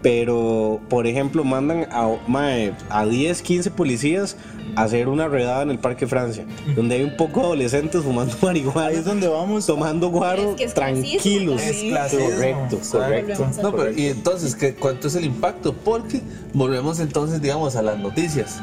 [0.02, 4.38] pero por ejemplo mandan a, mae, a 10, 15 policías
[4.76, 8.36] a hacer una redada en el Parque Francia, donde hay un poco de adolescentes fumando
[8.42, 9.66] marihuana, Ahí es donde vamos.
[9.66, 11.62] tomando guaro Es que es tranquilos.
[11.62, 11.86] también.
[11.86, 12.26] Es clasismo.
[12.30, 13.48] Correcto, correcto.
[13.64, 15.74] No, pero, y entonces, ¿qué, ¿cuánto es el impacto?
[15.74, 16.22] Porque
[16.54, 18.62] volvemos entonces, digamos, a las noticias.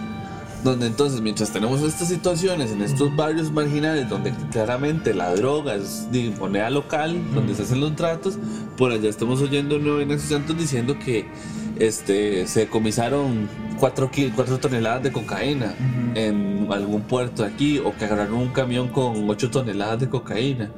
[0.65, 6.11] Donde entonces, mientras tenemos estas situaciones en estos barrios marginales, donde claramente la droga es
[6.11, 8.39] de moneda local, donde se hacen los tratos,
[8.79, 11.27] por allá estamos oyendo nueve Santos diciendo que
[11.79, 13.47] este, se decomisaron
[13.79, 15.75] cuatro, ki- cuatro toneladas de cocaína
[16.15, 20.71] en algún puerto aquí, o que agarraron un camión con 8 toneladas de cocaína.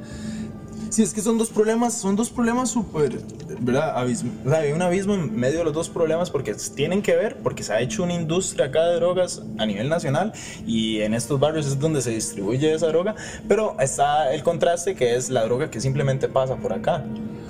[0.97, 3.19] Sí, es que son dos problemas, son dos problemas súper,
[3.59, 3.95] ¿verdad?
[4.03, 7.15] Abismo- o sea, hay un abismo en medio de los dos problemas porque tienen que
[7.15, 10.33] ver, porque se ha hecho una industria acá de drogas a nivel nacional
[10.65, 13.13] y en estos barrios es donde se distribuye esa droga,
[13.47, 17.03] pero está el contraste que es la droga que simplemente pasa por acá,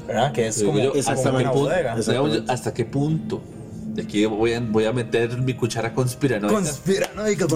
[0.06, 0.34] ¿verdad?
[0.34, 1.70] Que es como, yo, como hasta una qué punto-
[2.12, 2.32] Digamos.
[2.50, 3.42] ¿Hasta qué punto?
[3.94, 6.54] De aquí voy a, voy a meter mi cuchara conspiranoica.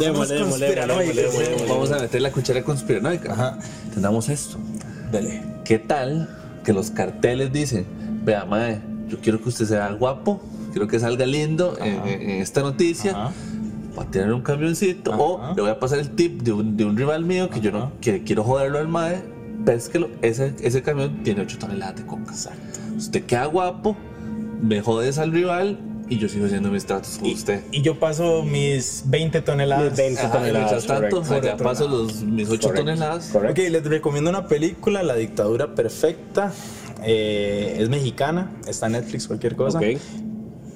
[0.05, 0.67] Démosle, démosle,
[1.23, 1.65] démosle.
[1.67, 3.33] Vamos a meter la cuchara conspiranoica.
[3.33, 3.59] Ajá.
[3.87, 4.57] Entendamos esto.
[5.11, 5.50] Dale.
[5.71, 6.27] ¿Qué tal
[6.65, 7.85] que los carteles dicen,
[8.25, 10.41] vea, mae, yo quiero que usted sea guapo,
[10.73, 13.33] quiero que salga lindo en, esta noticia, Ajá.
[13.97, 16.83] va a tener un camioncito, o le voy a pasar el tip de un, de
[16.83, 19.21] un rival mío que yo no que quiero joderlo al mae,
[19.63, 22.33] pésquelo, ese, ese camión tiene 8 toneladas de coca.
[22.97, 23.95] Usted queda guapo,
[24.61, 25.79] me jodes al rival
[26.11, 27.63] y yo sigo haciendo mis tratos con usted.
[27.71, 29.85] Y yo paso mis 20 toneladas.
[29.91, 31.47] Mis 20 Ajá, y toneladas, mientras tanto, correcto.
[31.47, 32.81] allá paso los, mis 8 Correcto.
[32.85, 33.29] toneladas.
[33.31, 33.61] Correcto.
[33.61, 36.51] Ok, les recomiendo una película, La Dictadura Perfecta.
[37.03, 39.77] Eh, es mexicana, está en Netflix, cualquier cosa.
[39.79, 39.85] Ok.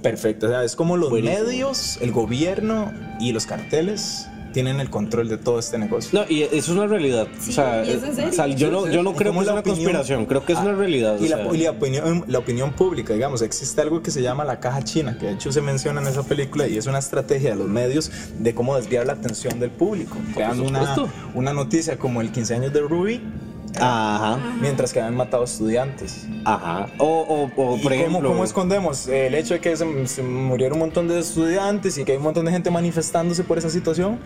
[0.02, 1.44] Perfecta, o sea, es como los Buenísimo.
[1.46, 6.18] medios, el gobierno y los carteles tienen el control de todo este negocio.
[6.18, 7.28] No, y eso es una realidad.
[7.42, 9.76] Sí, o sea, es o yo no, yo no creo que es la una opinión-
[9.84, 11.18] conspiración, creo que es Ah, una realidad.
[11.20, 14.62] Y, la, y la opinión, la opinión pública, digamos, existe algo que se llama la
[14.62, 17.58] caja china, que de hecho se menciona en esa película y es una estrategia de
[17.58, 20.16] los medios de cómo desviar la atención del público.
[20.34, 20.96] Crean una,
[21.34, 23.22] una noticia como el 15 años de Ruby,
[23.80, 26.26] Ajá, mientras que habían matado estudiantes.
[26.46, 26.88] ajá.
[26.98, 28.30] O, o, o ¿Y por cómo, ejemplo.
[28.30, 32.14] cómo escondemos el hecho de que se, se murieron un montón de estudiantes y que
[32.14, 34.20] hay un montón de gente manifestándose por esa situación?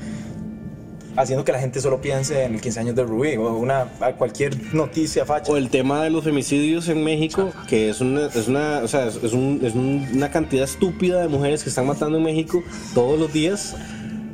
[1.17, 3.85] Haciendo que la gente solo piense en el 15 años de Rubí o una,
[4.17, 5.51] cualquier noticia facha.
[5.51, 9.07] O el tema de los femicidios en México, que es una, es una, o sea,
[9.07, 13.19] es, un- es un- una cantidad estúpida de mujeres que están matando en México todos
[13.19, 13.75] los días.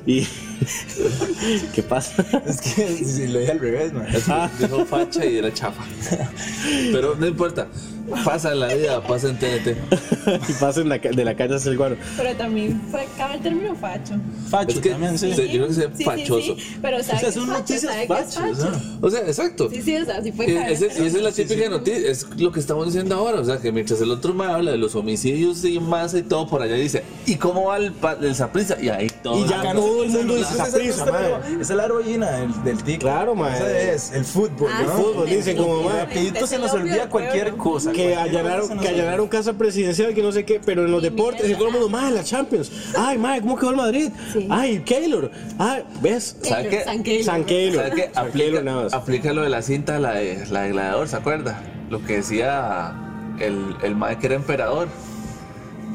[0.06, 0.28] Y.
[1.74, 2.26] ¿Qué pasa?
[2.46, 4.08] Es que si lo dije al revés, man.
[4.08, 5.84] Es que dijo facha y era chafa.
[6.92, 7.68] Pero no importa.
[8.24, 9.70] Pasa en la vida, pasa en TNT.
[10.50, 11.98] y pasa en la ca- de la calle hacia el guaro.
[12.18, 14.14] Pero también fue, cabe el término facho.
[14.50, 15.34] Facho Es que también, sí.
[15.34, 15.42] sí.
[15.48, 16.56] yo creo que sea Sí, fachoso.
[16.56, 18.68] sí, pero sabe O sea, que son es facho, noticias es fachos.
[19.02, 19.70] O sea, exacto.
[19.70, 20.72] Sí, sí, o sea, sí fue Y caer.
[20.72, 23.58] ese- y esa es la típica noticia, es lo que estamos diciendo ahora, o sea,
[23.58, 26.76] que mientras el otro me habla de los homicidios y más y todo por allá
[26.76, 28.78] dice, ¿y cómo va el, pa- el Saprissa?
[28.82, 29.44] Y ahí todo.
[29.44, 33.00] Y ya todo el mundo dice Saprissa, esa- es la heroína del, del tic.
[33.02, 33.56] Claro, mae.
[33.56, 34.96] Esa es el fútbol, Ah, ¿no?
[34.98, 37.92] sí, Fútbol, dicen como, Y mae, rapidito se nos Es el olvida cualquier cosa.
[37.96, 41.50] Que allanaron, que allanaron casa presidencial, que no sé qué, pero en los Y deportes,
[41.50, 42.72] y todo el mundo, más la Champions.
[42.98, 44.10] Ay, mae, ¿cómo quedó el Madrid?
[44.34, 44.48] Sí.
[44.50, 45.32] Ay, Keylor.
[45.58, 46.38] Ay, ¿ves?
[46.42, 46.84] ¿Sabe qué?
[46.84, 47.26] San Keylor.
[47.26, 47.76] San Keylor.
[47.88, 48.12] ¿Sabes qué?
[48.20, 48.94] Aplica, Keylor nada más.
[48.94, 51.62] aplica lo de la cinta, la de, la de Gladiador, ¿se acuerda?
[51.90, 52.94] Lo que decía
[53.40, 54.88] el, el mae que era emperador.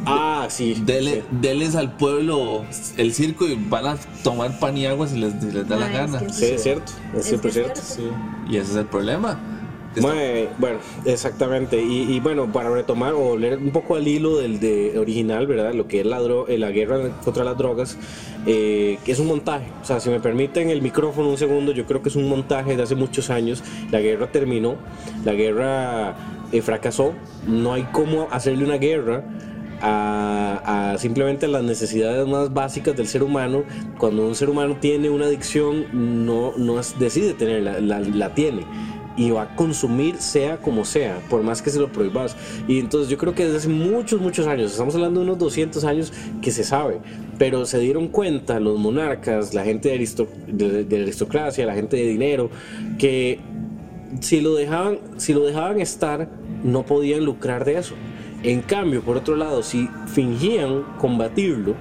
[0.07, 0.83] Ah, sí.
[0.87, 2.65] Dele, Deles al pueblo
[2.97, 5.87] el circo y van a tomar pan y agua si les, si les da la
[5.89, 6.19] es gana.
[6.21, 6.93] que Sí, es cierto.
[7.13, 7.81] Es Es siempre cierto.
[8.49, 9.39] Y ese es el problema.
[9.97, 11.83] Mae, bueno, exactamente.
[11.83, 15.75] Y, y bueno, para retomar o leer un poco al hilo del de original, ¿verdad?
[15.75, 17.99] Lo que es la, dro- eh, la guerra contra las drogas,
[18.47, 19.67] eh, que es un montaje.
[19.83, 22.77] O sea, si me permiten el micrófono un segundo, yo creo que es un montaje
[22.77, 23.65] de hace muchos años.
[23.91, 24.77] La guerra terminó,
[25.25, 26.15] la guerra
[26.53, 27.13] eh, fracasó.
[27.49, 29.25] No hay cómo hacerle una guerra.
[29.83, 33.63] A, a simplemente las necesidades más básicas del ser humano
[33.97, 35.87] cuando un ser humano tiene una adicción
[36.27, 38.67] no, no decide tenerla, la, la tiene
[39.17, 42.37] y va a consumir sea como sea, por más que se lo prohíbas.
[42.69, 45.85] Y entonces yo creo que desde hace muchos, muchos años, estamos hablando de unos 200
[45.85, 46.99] años que se sabe,
[47.39, 52.07] pero se dieron cuenta los monarcas, la gente de, aristo- de- aristocracia, la gente de
[52.07, 52.51] dinero,
[52.99, 53.41] que
[54.21, 56.29] si lo dejaban, si lo dejaban estar,
[56.65, 57.95] no podían lucrar de eso.
[58.43, 61.75] En cambio, por otro lado, si fingían combatirlo,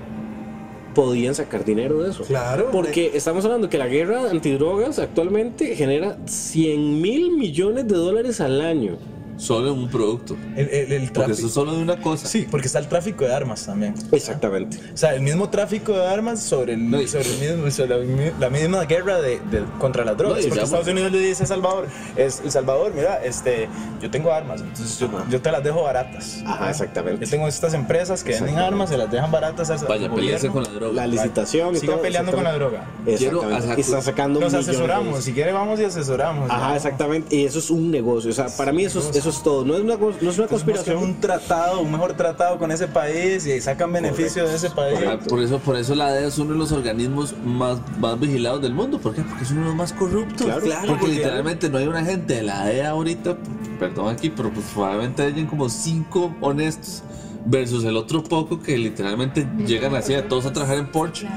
[0.99, 2.23] podían sacar dinero de eso.
[2.25, 2.71] Claro.
[2.73, 8.59] Porque estamos hablando que la guerra antidrogas actualmente genera 100 mil millones de dólares al
[8.59, 8.97] año.
[9.39, 10.35] Solo en un producto.
[10.55, 11.37] El, el- el Porque tráfico.
[11.37, 12.27] eso es solo de una cosa.
[12.27, 13.95] Sí, porque está el tráfico de armas también.
[14.11, 14.77] Exactamente.
[14.93, 18.05] O sea, el mismo tráfico de armas sobre, el, No, y- sobre, el mismo- sobre
[18.05, 20.43] la, la misma guerra de, de- contra las drogas.
[20.43, 23.67] No, porque Estados Unidos le dice a Salvador, es, El Salvador, mira, este,
[24.01, 26.43] yo tengo armas, entonces yo, yo te las dejo baratas.
[26.45, 27.25] Ajá, exactamente.
[27.25, 30.63] Yo tengo estas empresas que venden armas, se las dejan baratas al Vaya, pelearse con
[30.63, 30.93] la droga.
[30.93, 32.01] La licitación y Siga todo.
[32.01, 32.85] peleando con la droga.
[33.05, 33.73] Exactamente.
[33.77, 36.49] Y están sacando Nos asesoramos, si quiere vamos y asesoramos.
[36.51, 36.75] Ajá, ¿no?
[36.75, 37.35] exactamente.
[37.35, 38.29] Y eso es un negocio.
[38.31, 39.65] O sea, para mí eso es, eso es todo.
[39.65, 40.97] No es una, no es una conspiración.
[40.97, 44.99] un tratado, un mejor tratado con ese país y sacan beneficio de ese país.
[45.27, 48.73] Por eso, por eso la DEA es uno de los organismos más, más vigilados del
[48.73, 48.99] mundo.
[48.99, 49.21] ¿Por qué?
[49.21, 50.45] Porque es uno de los más corruptos.
[50.45, 50.61] Claro.
[50.61, 53.37] Claro, porque, porque- literalmente no hay una gente de la DEA ahorita,
[53.79, 57.03] perdón aquí, pero pues probablemente hayan como cinco honestos
[57.45, 61.27] versus el otro poco que literalmente llegan así a todos a trabajar en Porsche,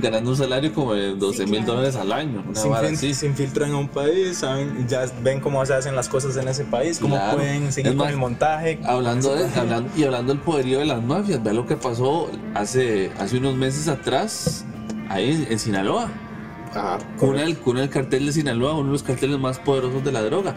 [0.00, 2.42] ganando un salario como de 12 mil dólares al año.
[2.46, 3.14] Una se, vara infil- así.
[3.14, 6.64] se infiltran a un país, saben, ya ven cómo se hacen las cosas en ese
[6.64, 7.36] país, cómo Claro.
[7.36, 8.80] pueden seguir Es con más, el montaje.
[8.84, 13.10] Hablando de, hablando, y hablando del poderío de las mafias, vea lo que pasó hace,
[13.18, 14.64] hace unos meses atrás,
[15.08, 16.08] ahí en, en Sinaloa.
[16.74, 16.98] Ajá.
[17.18, 20.22] Con el, con el cartel de Sinaloa, uno de los carteles más poderosos de la
[20.22, 20.56] droga.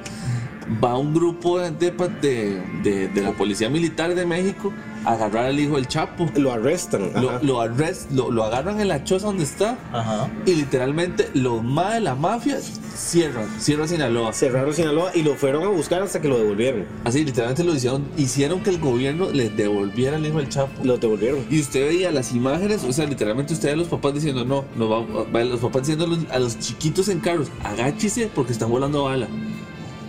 [0.83, 4.71] Va un grupo de, de, de- de la Policía Militar de México
[5.13, 6.29] agarrar al hijo del Chapo.
[6.35, 7.11] Lo arrestan.
[7.15, 10.29] Lo, lo, arrest- lo, lo agarran en la choza donde está Ajá.
[10.45, 12.59] y literalmente los más de la mafia
[12.95, 14.33] cierran, cierran Sinaloa.
[14.33, 16.85] Cerraron Sinaloa y lo fueron a buscar hasta que lo devolvieron.
[17.05, 20.71] Así, literalmente lo hicieron, hicieron que el gobierno les devolviera al hijo del Chapo.
[20.83, 21.45] Lo devolvieron.
[21.49, 24.65] Y usted veía las imágenes, o sea, literalmente usted ve a los papás diciendo, no,
[24.75, 28.69] no va- los papás diciendo a los, a los chiquitos en carros, agáchese porque están
[28.69, 29.27] volando bala.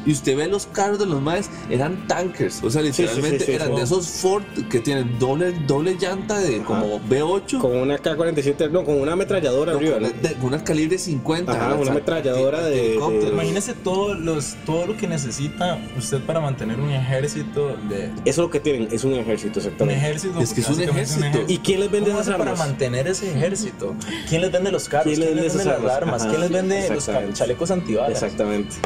[0.07, 3.45] Y usted ve los carros de los maes, eran tankers, o sea, sí, sí, literalmente
[3.45, 3.77] sí, eran sí.
[3.77, 8.85] de esos Ford que tienen doble, doble llanta de como V8, Con una K-47, no,
[8.85, 10.09] con una ametralladora no, arriba, con, ¿no?
[10.09, 11.53] de- con una calibre 50.
[11.53, 12.99] Ajá, una ametralladora de-
[13.31, 18.07] Imagínese todo, los, todo lo que necesita usted para mantener un ejército de...
[18.07, 20.01] Eso es lo que tienen, es un ejército, Un exactamente.
[20.01, 20.41] ejército.
[20.41, 21.39] Es que es un ejército.
[21.47, 22.69] ¿Y quién les vende ¿Cómo esas hace para armas?
[22.69, 23.95] mantener ese ejército?
[24.29, 25.05] ¿Quién les vende los carros?
[25.15, 25.93] ¿Quién ¿Quién, les vende las armas?
[25.93, 26.27] armas?
[26.27, 28.23] ¿Quién les vende los chalecos antibalas?
[28.23, 28.77] Exactamente.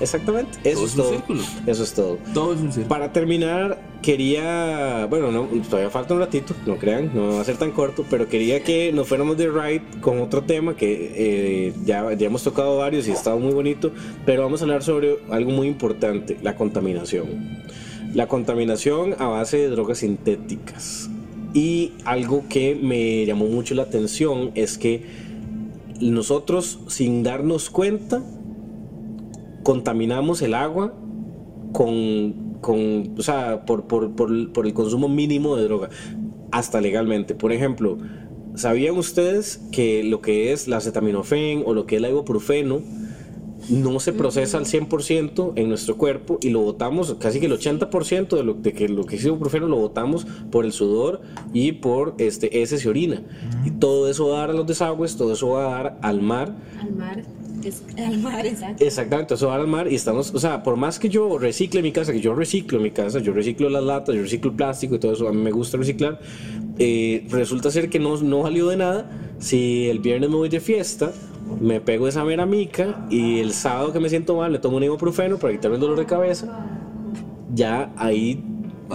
[0.00, 0.58] Exactamente.
[0.64, 1.10] Eso Todo es es un todo.
[1.12, 1.42] círculo.
[1.66, 2.18] Eso es todo.
[2.32, 2.88] Todo es un círculo.
[2.88, 7.56] Para terminar, quería, bueno, no, todavía falta un ratito, no crean, no va a ser
[7.56, 12.12] tan corto, pero quería que nos fuéramos de ride con otro tema que eh, ya,
[12.12, 13.92] ya hemos tocado varios y ha estado muy bonito,
[14.26, 17.62] pero vamos a hablar sobre algo muy importante, la contaminación.
[18.14, 21.08] La contaminación a base de drogas sintéticas.
[21.52, 25.04] Y algo que me llamó mucho la atención es que
[26.00, 28.22] nosotros, sin darnos cuenta,
[29.64, 30.94] contaminamos el agua
[31.72, 35.88] con, con o sea, por, por, por, por el consumo mínimo de droga,
[36.52, 37.34] hasta legalmente.
[37.34, 37.98] Por ejemplo,
[38.54, 42.82] ¿sabían ustedes que lo que es la acetaminofén o lo que es el ibuprofeno
[43.68, 48.36] no se procesa al 100% en nuestro cuerpo y lo botamos, casi que el 80%
[48.36, 51.22] de lo, de que lo que es ibuprofeno lo botamos por el sudor
[51.52, 53.22] y por este, heces y orina.
[53.64, 56.20] Y todo eso va a dar a los desagües, todo eso va a dar al
[56.20, 57.22] mar Al mar.
[57.64, 58.84] Es, al mar, exacto.
[58.84, 61.92] Exactamente, eso va al mar y estamos, o sea, por más que yo recicle mi
[61.92, 64.98] casa, que yo reciclo mi casa, yo reciclo las latas, yo reciclo el plástico y
[64.98, 66.20] todo eso, a mí me gusta reciclar,
[66.78, 70.60] eh, resulta ser que no, no valió de nada si el viernes me voy de
[70.60, 71.12] fiesta,
[71.60, 74.84] me pego esa mera mica y el sábado que me siento mal le tomo un
[74.84, 76.66] ibuprofeno para quitarme el dolor de cabeza,
[77.54, 78.42] ya ahí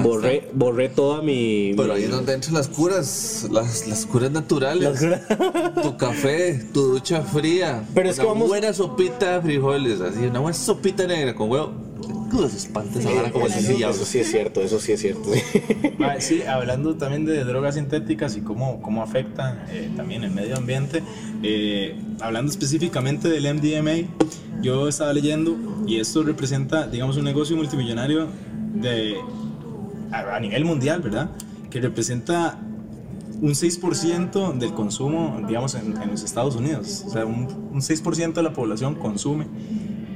[0.04, 1.74] Borré, borré toda mi...
[1.76, 5.00] Pero mi- ahí es donde entran las curas, las, las curas naturales.
[5.82, 7.84] tu café, tu ducha fría.
[7.94, 11.50] Pero es una que vamos- buena sopita de frijoles, así, una buena sopita negra con
[11.50, 11.72] huevo.
[12.48, 15.02] Se espanta esa vara como eso, el sí, eso sí es cierto, eso sí es
[15.02, 15.32] cierto.
[16.00, 20.56] Ah, sí, hablando también de drogas sintéticas y cómo, cómo afectan eh, también el medio
[20.56, 21.02] ambiente,
[21.42, 25.58] eh, hablando específicamente del MDMA, yo estaba leyendo
[25.88, 28.28] y esto representa, digamos, un negocio multimillonario
[28.76, 29.16] de,
[30.12, 31.30] a, nivel mundial, ¿verdad?
[31.70, 32.60] Que representa
[33.42, 37.04] un 6% del consumo, digamos, en, en los Estados Unidos.
[37.08, 39.46] O sea, un, un 6% de la población consume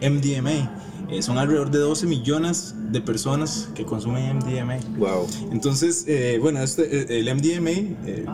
[0.02, 0.72] MDMA.
[1.14, 4.78] Eh, son alrededor de 12 millones de personas que consumen MDMA.
[4.98, 5.28] wow.
[5.52, 6.84] Entonces, eh, bueno, este,
[7.16, 7.70] eh, el MDMA
[8.06, 8.26] eh,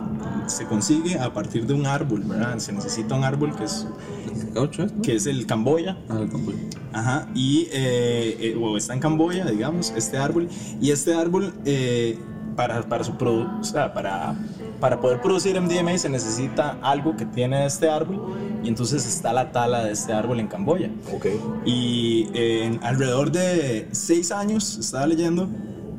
[0.46, 2.58] se consigue a partir de un árbol, ¿verdad?
[2.58, 3.86] Se necesita un árbol que es,
[5.02, 6.52] que es el camboya, Ah, el campo.
[6.92, 10.48] Ajá, y eh, eh, o está en Camboya, digamos, este árbol.
[10.80, 11.52] Y este árbol,
[12.56, 14.34] para, para, su produ- o sea, para,
[14.80, 18.20] para poder producir MDMA se necesita algo que tiene este árbol.
[18.62, 20.90] Y entonces está la tala de este árbol en Camboya.
[21.14, 21.26] Ok.
[21.64, 25.48] Y eh, en alrededor de seis años, estaba leyendo,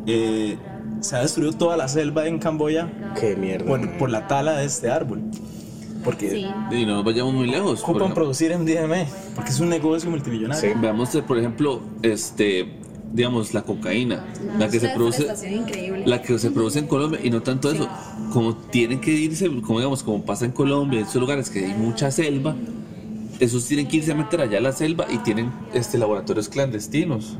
[0.06, 0.58] eh,
[1.00, 2.88] se ha destruido toda la selva en Camboya
[3.20, 3.66] Qué mierda.
[3.66, 5.22] por, por la tala de este árbol.
[6.04, 6.46] Porque Sí.
[6.72, 7.82] Y no nos vayamos muy lejos.
[7.84, 9.06] ocupan producir MDMA,
[9.36, 10.74] porque es un negocio multimillonario.
[10.74, 10.78] Sí.
[10.80, 12.81] Veamos, eh, por ejemplo, este,
[13.14, 14.26] digamos, la cocaína,
[14.58, 15.28] la que se produce,
[16.06, 17.88] la que se produce en Colombia y no tanto eso,
[18.32, 21.74] como tienen que irse, como digamos, como pasa en Colombia, en esos lugares que hay
[21.74, 22.56] mucha selva,
[23.40, 27.38] esos tienen que irse a meter allá a la selva y tienen este laboratorios clandestinos.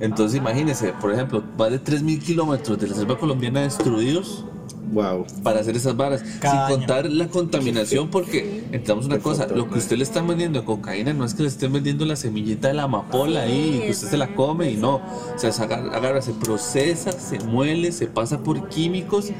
[0.00, 4.44] Entonces imagínense, por ejemplo, más de 3.000 kilómetros de la selva colombiana destruidos
[4.92, 5.26] Wow.
[5.42, 6.22] para hacer esas varas.
[6.40, 6.78] Cada sin año.
[6.78, 11.12] contar la contaminación, porque entramos una cosa, lo que usted le está vendiendo de cocaína
[11.12, 14.16] no es que le estén vendiendo la semillita de la amapola ahí, que usted se
[14.16, 14.96] la come y no.
[14.96, 19.32] O sea, se agarra, agarra, se procesa, se muele, se pasa por químicos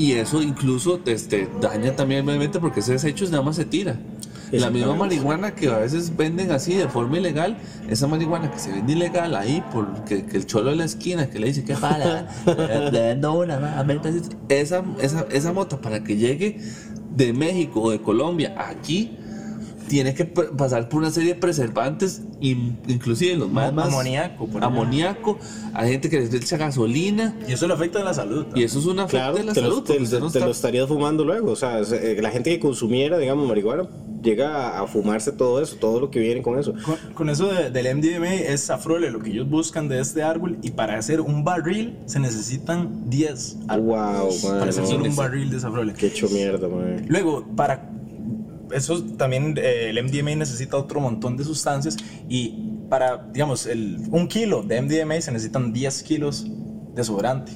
[0.00, 3.66] y eso incluso este, daña también el medio ambiente porque ese desecho nada más se
[3.66, 3.98] tira.
[4.52, 7.56] La misma marihuana que a veces venden así de forma ilegal,
[7.88, 11.38] esa marihuana que se vende ilegal ahí, porque que el cholo de la esquina que
[11.38, 12.28] le dice que para,
[12.90, 13.86] le vendo una, a
[14.48, 16.58] esa, esa, esa mota para que llegue
[17.14, 19.16] de México o de Colombia aquí,
[19.88, 24.62] tiene que pasar por una serie de preservantes, in- inclusive los más, más Amoníaco, por
[24.62, 25.36] amoníaco,
[25.74, 28.46] hay gente que les echa gasolina, Y eso le afecta a la salud.
[28.54, 29.82] y eso es una Claro, afecta de la te, lo, salud.
[29.82, 31.50] te- porque usted te- no te está- lo estarías fumando luego.
[31.50, 33.88] O sea, eh, la gente que consumiera, digamos, marihuana,
[34.22, 36.74] llega a, fumarse todo eso, todo lo que viene con eso.
[36.84, 40.58] Con, con eso de- del MDMA es safrole, lo que ellos buscan de este árbol.
[40.62, 44.42] Y para hacer un barril se necesitan 10 árboles.
[44.42, 45.04] Wow, Para hacer no.
[45.04, 45.92] un barril de safrole.
[45.94, 47.04] Qué hecho mierda, man.
[47.08, 47.90] Luego, para
[48.72, 51.96] eso también eh, el MDMA necesita otro montón de sustancias
[52.28, 56.46] y para, digamos, el, un kilo de MDMA se necesitan 10 kilos
[56.94, 57.52] de sobrante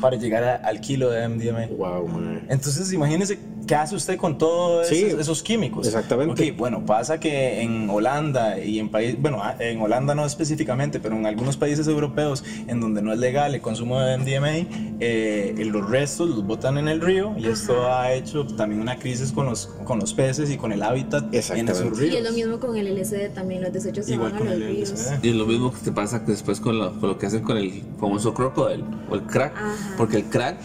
[0.00, 1.66] para llegar a- al kilo de MDMA.
[1.76, 2.46] Wow, man.
[2.50, 5.86] Entonces, imagínese qué hace usted con todos Sí, esos, esos químicos.
[5.86, 6.50] exactamente.
[6.50, 11.00] Ok, bueno, pasa que en Holanda y en países, bueno, ah, en Holanda no específicamente,
[11.00, 14.68] pero en algunos países europeos en donde no es legal el consumo de MDMA,
[15.00, 19.32] eh, los restos los botan en el río y esto ha hecho también una crisis
[19.32, 21.72] con los, con los peces y con el hábitat en Exactamente.
[21.72, 22.16] esos Y ríos.
[22.16, 24.60] es lo mismo con el LSD también, los desechos se Igual van con a los
[24.62, 24.90] el ríos.
[24.90, 25.24] LSD.
[25.24, 27.56] Y es lo mismo que te pasa después con lo, con lo que hacen con
[27.56, 29.56] el famoso crocodile o el crack.
[29.56, 29.94] Ajá.
[29.96, 30.56] Porque el crack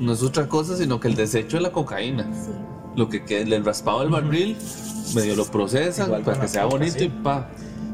[0.00, 2.24] no es otra cosa sino que el desecho de la cocaína.
[2.32, 2.50] Sí.
[2.96, 4.56] Lo que queda, el raspado del barril,
[5.14, 7.04] medio lo procesan Igual para que sea coca, bonito sí.
[7.04, 7.48] y pa.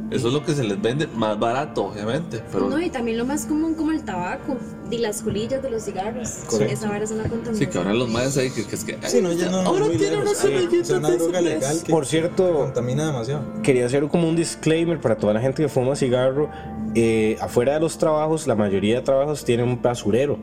[0.08, 2.40] Eso es lo que se les vende más barato, obviamente.
[2.52, 4.56] Pero No, y también lo más común como el tabaco
[4.88, 6.28] y las colillas de los cigarros.
[6.48, 6.74] Correcto.
[6.74, 7.56] Esa vara es una contaminación.
[7.58, 8.96] sí, que ahora los más ahí que, que es que.
[9.02, 13.42] Sí, no, ya no, ahora tiene una de droga legal que Por cierto, contamina demasiado.
[13.64, 16.50] quería hacer como un disclaimer para toda la gente que fuma cigarro.
[16.94, 20.38] Eh, afuera de los trabajos, la mayoría de trabajos tienen un basurero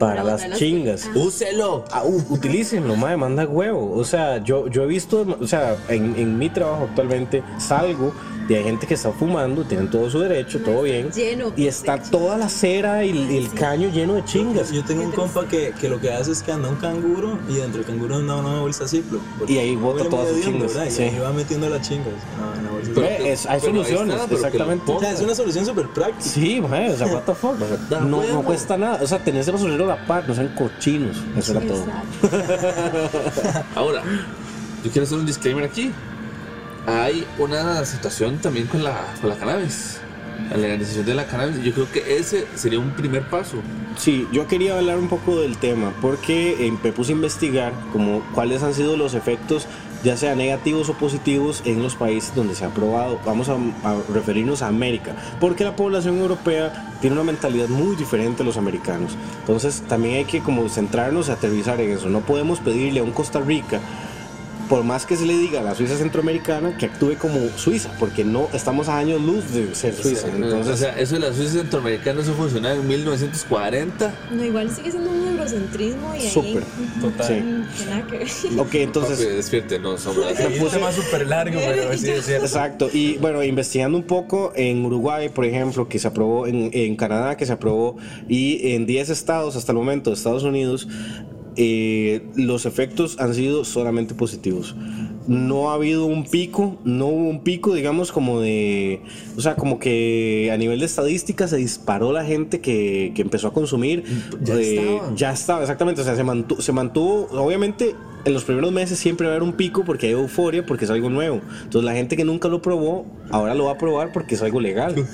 [0.00, 1.08] para las chingas.
[1.14, 1.84] ¡Úselo!
[1.92, 3.92] Ah, u- utilícenlo, madre, manda huevo.
[3.94, 8.12] O sea, yo, yo he visto, o sea, en, en mi trabajo actualmente salgo
[8.48, 11.12] y hay gente que está fumando, tienen todo su derecho, todo bien.
[11.12, 12.10] lleno, Y está de hecho.
[12.10, 14.72] toda la cera y, y el caño lleno de chingas.
[14.72, 17.54] Yo tengo un compa que, que lo que hace es que anda un canguro y
[17.54, 18.86] dentro del canguro anda una bolsa
[19.38, 21.02] porque Y ahí bota todas sus chingas, sí.
[21.02, 22.69] Y ahí va metiendo las chingas en la-
[23.32, 24.92] es- hay pero soluciones, está, exactamente.
[24.92, 26.20] O sea, es una solución súper práctica.
[26.22, 27.56] Sí, mae, o sea, what the fuck.
[27.90, 28.42] no, no huevo.
[28.42, 28.98] cuesta nada.
[29.02, 31.16] O sea, tenés el basurero a la par, no sean cochinos.
[31.36, 31.84] Eso era todo.
[33.74, 34.02] Ahora,
[34.84, 35.90] yo quiero hacer un disclaimer aquí.
[36.86, 39.98] Hay una situación también con la, con la cannabis.
[40.50, 41.62] La legalización de la cannabis.
[41.62, 43.58] Yo creo que ese sería un primer paso.
[43.96, 48.22] Sí, yo quería hablar un poco del tema porque eh, me puse a investigar como
[48.34, 49.66] cuáles han sido los efectos,
[50.02, 53.18] ya sea negativos o positivos, en los países donde se ha aprobado.
[53.24, 58.42] Vamos a, a referirnos a América, porque la población europea tiene una mentalidad muy diferente
[58.42, 59.16] a los americanos.
[59.40, 62.08] Entonces también hay que como centrarnos y aterrizar en eso.
[62.08, 63.80] No podemos pedirle a un Costa Rica
[64.70, 68.22] por más que se le diga a la Suiza centroamericana que actúe como Suiza, porque
[68.22, 70.28] no estamos a años luz de ser Suiza.
[70.28, 74.14] o Entonces, sea, eso de la Suiza centroamericana, eso funcionaba en 1940.
[74.30, 76.30] No, igual sigue siendo un eurocentrismo y ahí.
[76.30, 76.62] Súper.
[77.00, 77.26] Total.
[77.26, 77.34] sí.
[77.78, 78.28] Que nada que ver.
[78.60, 79.18] Ok, entonces.
[79.18, 82.46] Papi, despierte, no, somos Ahí es un tema súper largo, pero sí es cierto.
[82.46, 86.94] Exacto, y bueno, investigando un poco en Uruguay, por ejemplo, que se aprobó, en, en
[86.94, 87.96] Canadá, que se aprobó,
[88.28, 90.86] y en 10 estados hasta el momento de Estados Unidos,
[91.62, 94.74] eh, los efectos han sido solamente positivos.
[95.28, 99.02] No ha habido un pico, no hubo un pico, digamos, como de.
[99.36, 103.48] O sea, como que a nivel de estadística se disparó la gente que, que empezó
[103.48, 104.04] a consumir.
[104.40, 106.00] Ya Eh, ya estaba, exactamente.
[106.00, 107.94] O sea, se mantuvo, se mantuvo, obviamente,
[108.24, 110.90] en los primeros meses siempre va a haber un pico porque hay euforia, porque es
[110.90, 111.40] algo nuevo.
[111.62, 114.60] Entonces, la gente que nunca lo probó, ahora lo va a probar porque es algo
[114.60, 114.94] legal.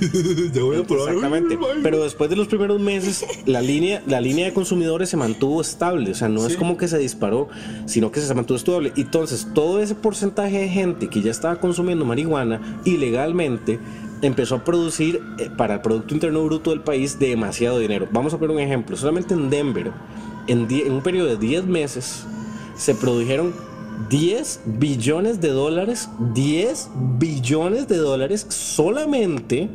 [0.52, 1.58] Ya voy a Exactamente.
[1.82, 6.12] Pero después de los primeros meses, la línea, la línea de consumidores se mantuvo estable.
[6.12, 7.48] O sea, no es como que se disparó,
[7.86, 8.92] sino que se mantuvo estable.
[8.96, 13.78] Entonces, todo ese porcentaje de gente que ya estaba consumiendo marihuana ilegalmente
[14.22, 18.08] empezó a producir eh, para el Producto Interno Bruto del país demasiado dinero.
[18.10, 18.96] Vamos a poner un ejemplo.
[18.96, 19.92] Solamente en Denver,
[20.46, 22.24] en, en un periodo de 10 meses,
[22.76, 23.54] se produjeron
[24.10, 29.68] 10 billones de dólares, 10 billones de dólares solamente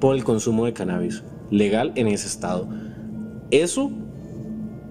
[0.00, 2.68] por el consumo de cannabis legal en ese estado.
[3.50, 3.90] Eso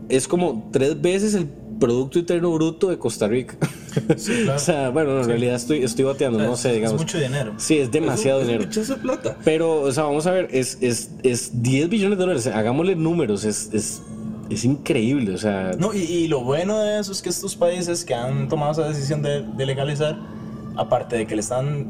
[0.10, 1.48] es como tres veces el
[1.80, 3.58] Producto Interno Bruto de Costa Rica.
[4.26, 4.56] claro.
[4.56, 7.02] o sea, bueno, en realidad estoy, estoy bateando, no sé, digamos.
[7.02, 7.54] Es mucho dinero.
[7.58, 8.70] Sí, es demasiado Es un- dinero.
[8.72, 9.36] Es plata.
[9.44, 12.46] Pero, o sea, vamos a ver, es, es, es 10 billones de dólares.
[12.48, 14.04] Hagámosle números, es, es,
[14.54, 15.34] es increíble.
[15.34, 18.48] O sea, No, y, y lo bueno de eso es que estos países que han
[18.48, 20.18] tomado esa decisión de, legalizar,
[20.76, 21.88] aparte de que le están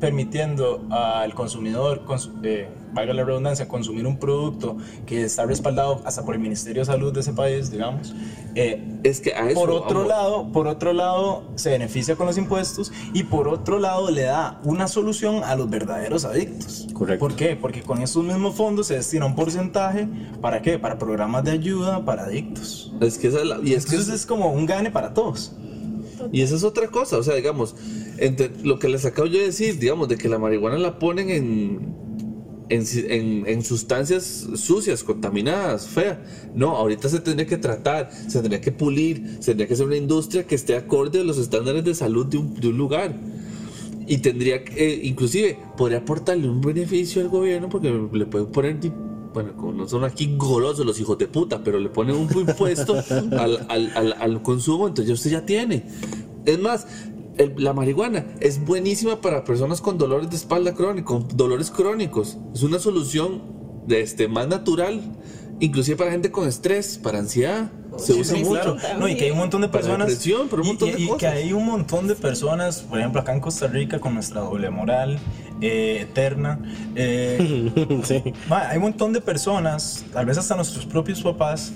[0.00, 4.76] permitiendo al consumidor, cons- eh, valga la redundancia, consumir un producto
[5.06, 8.14] que está respaldado hasta por el Ministerio de Salud de ese país, digamos,
[8.54, 10.08] eh, Es que a eso por otro vamos.
[10.08, 14.60] lado, por otro lado, se beneficia con los impuestos y por otro lado le da
[14.64, 16.88] una solución a los verdaderos adictos.
[16.92, 17.20] Correcto.
[17.26, 17.56] ¿Por qué?
[17.56, 20.08] Porque con estos mismos fondos se destina un porcentaje
[20.40, 20.78] para qué?
[20.78, 22.92] Para programas de ayuda para adictos.
[23.00, 25.52] Es que esa es la- y es que Entonces es como un gane para todos.
[26.32, 27.76] Y esa es otra cosa, o sea, digamos,
[28.18, 31.30] entre lo que les acabo yo de decir, digamos, de que la marihuana la ponen
[31.30, 31.94] en,
[32.70, 36.18] en, en- en sustancias sucias, contaminadas, feas.
[36.54, 39.96] No, ahorita se tendría que tratar, se tendría que pulir, se tendría que hacer una
[39.96, 43.14] industria que esté acorde a los estándares de salud de un, de un lugar.
[44.06, 48.76] Y tendría que, eh, inclusive, podría aportarle un beneficio al gobierno porque le pueden poner,
[49.34, 52.94] bueno, como no son aquí golosos los hijos de puta, pero le ponen un impuesto
[53.38, 55.84] al, al- al- al consumo, entonces usted ya tiene.
[56.46, 56.86] Es más,
[57.38, 62.36] el- la marihuana es buenísima para personas con dolores de espalda crónicos, dolores crónicos.
[62.54, 63.42] Es una solución
[63.86, 65.00] de este, más natural,
[65.60, 67.70] inclusive para gente con estrés, para ansiedad.
[67.96, 68.76] Se Sí, usa sí, mucho.
[68.76, 68.98] claro.
[69.00, 70.06] No, y que hay un montón de personas.
[70.08, 71.18] depresión, pero un y- montón y, de y cosas.
[71.20, 74.70] que hay un montón de personas, por ejemplo, acá en Costa Rica, con nuestra doble
[74.70, 75.18] moral
[75.60, 76.60] eh, eterna.
[76.94, 77.72] eh,
[78.04, 78.22] sí.
[78.50, 81.72] Hay un montón de personas, tal vez hasta nuestros propios papás,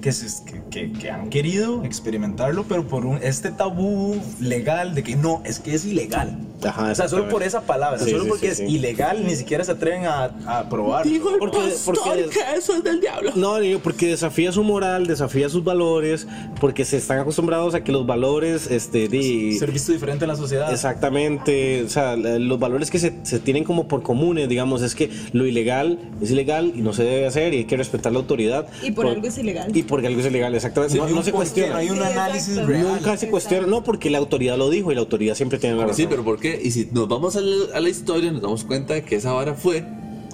[0.00, 5.16] que, se- que, que- han querido experimentarlo, pero por un, este tabú legal de que
[5.16, 6.38] no, es que es ilegal.
[6.64, 8.76] Ajá, o sea, solo por esa palabra, Sí, solo sí, porque sí, es sí.
[8.76, 11.12] ilegal, ni siquiera se atreven a, a probarlo.
[11.38, 13.32] Porque- porque- eso es del diablo.
[13.36, 16.26] No, digo, porque desafía su moral, desafía sus valores,
[16.60, 20.36] porque se están acostumbrados a que los valores, este, de, Ser visto diferente en la
[20.36, 20.72] sociedad.
[20.72, 25.10] Exactamente, o sea, los valores que se, se tienen como por comunes, digamos, es que
[25.32, 28.66] lo ilegal es ilegal y no se debe hacer y hay que respetar la autoridad.
[28.82, 29.76] Y por algo es ilegal.
[29.76, 30.96] Y porque algo es ilegal, exactamente.
[30.96, 31.76] No no, se cuestiona.
[31.76, 32.82] hay un Sí, análisis real.
[32.82, 35.82] Nunca se cuestiona, no, porque la autoridad lo dijo y la autoridad siempre tiene la
[35.82, 35.96] razón.
[35.96, 36.45] Sí, pero ¿por qué?
[36.62, 39.32] Y si nos vamos a la, a la historia, nos damos cuenta de que esa
[39.32, 39.84] vara fue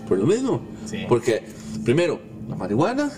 [0.08, 0.62] por lo mismo.
[0.86, 0.98] Sí.
[1.08, 1.42] Porque,
[1.84, 3.10] primero, la marihuana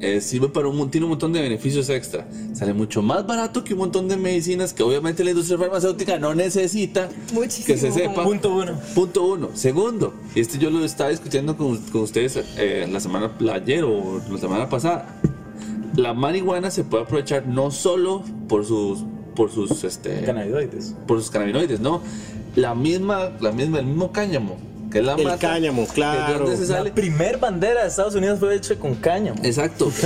[0.00, 2.28] eh, sirve para un, tiene un montón de beneficios extra.
[2.52, 6.34] Sale mucho más barato que un montón de medicinas que obviamente la industria farmacéutica no
[6.34, 8.22] necesita Muchísimo que se sepa.
[8.22, 8.78] Punto uno.
[8.94, 9.48] Punto uno.
[9.54, 14.20] Segundo, y este yo lo estaba discutiendo con, con ustedes eh, la semana ayer o
[14.30, 15.18] la semana pasada.
[15.96, 20.94] La marihuana se puede aprovechar no solo por sus por sus este Cannabinoides.
[21.06, 22.00] por sus cannabinoides, no.
[22.56, 24.56] La misma, la misma, el mismo cáñamo,
[24.96, 26.48] que es la El mata, cáñamo, de claro.
[26.68, 29.40] La primer bandera de Estados Unidos fue hecha con cáñamo.
[29.44, 29.92] Exacto.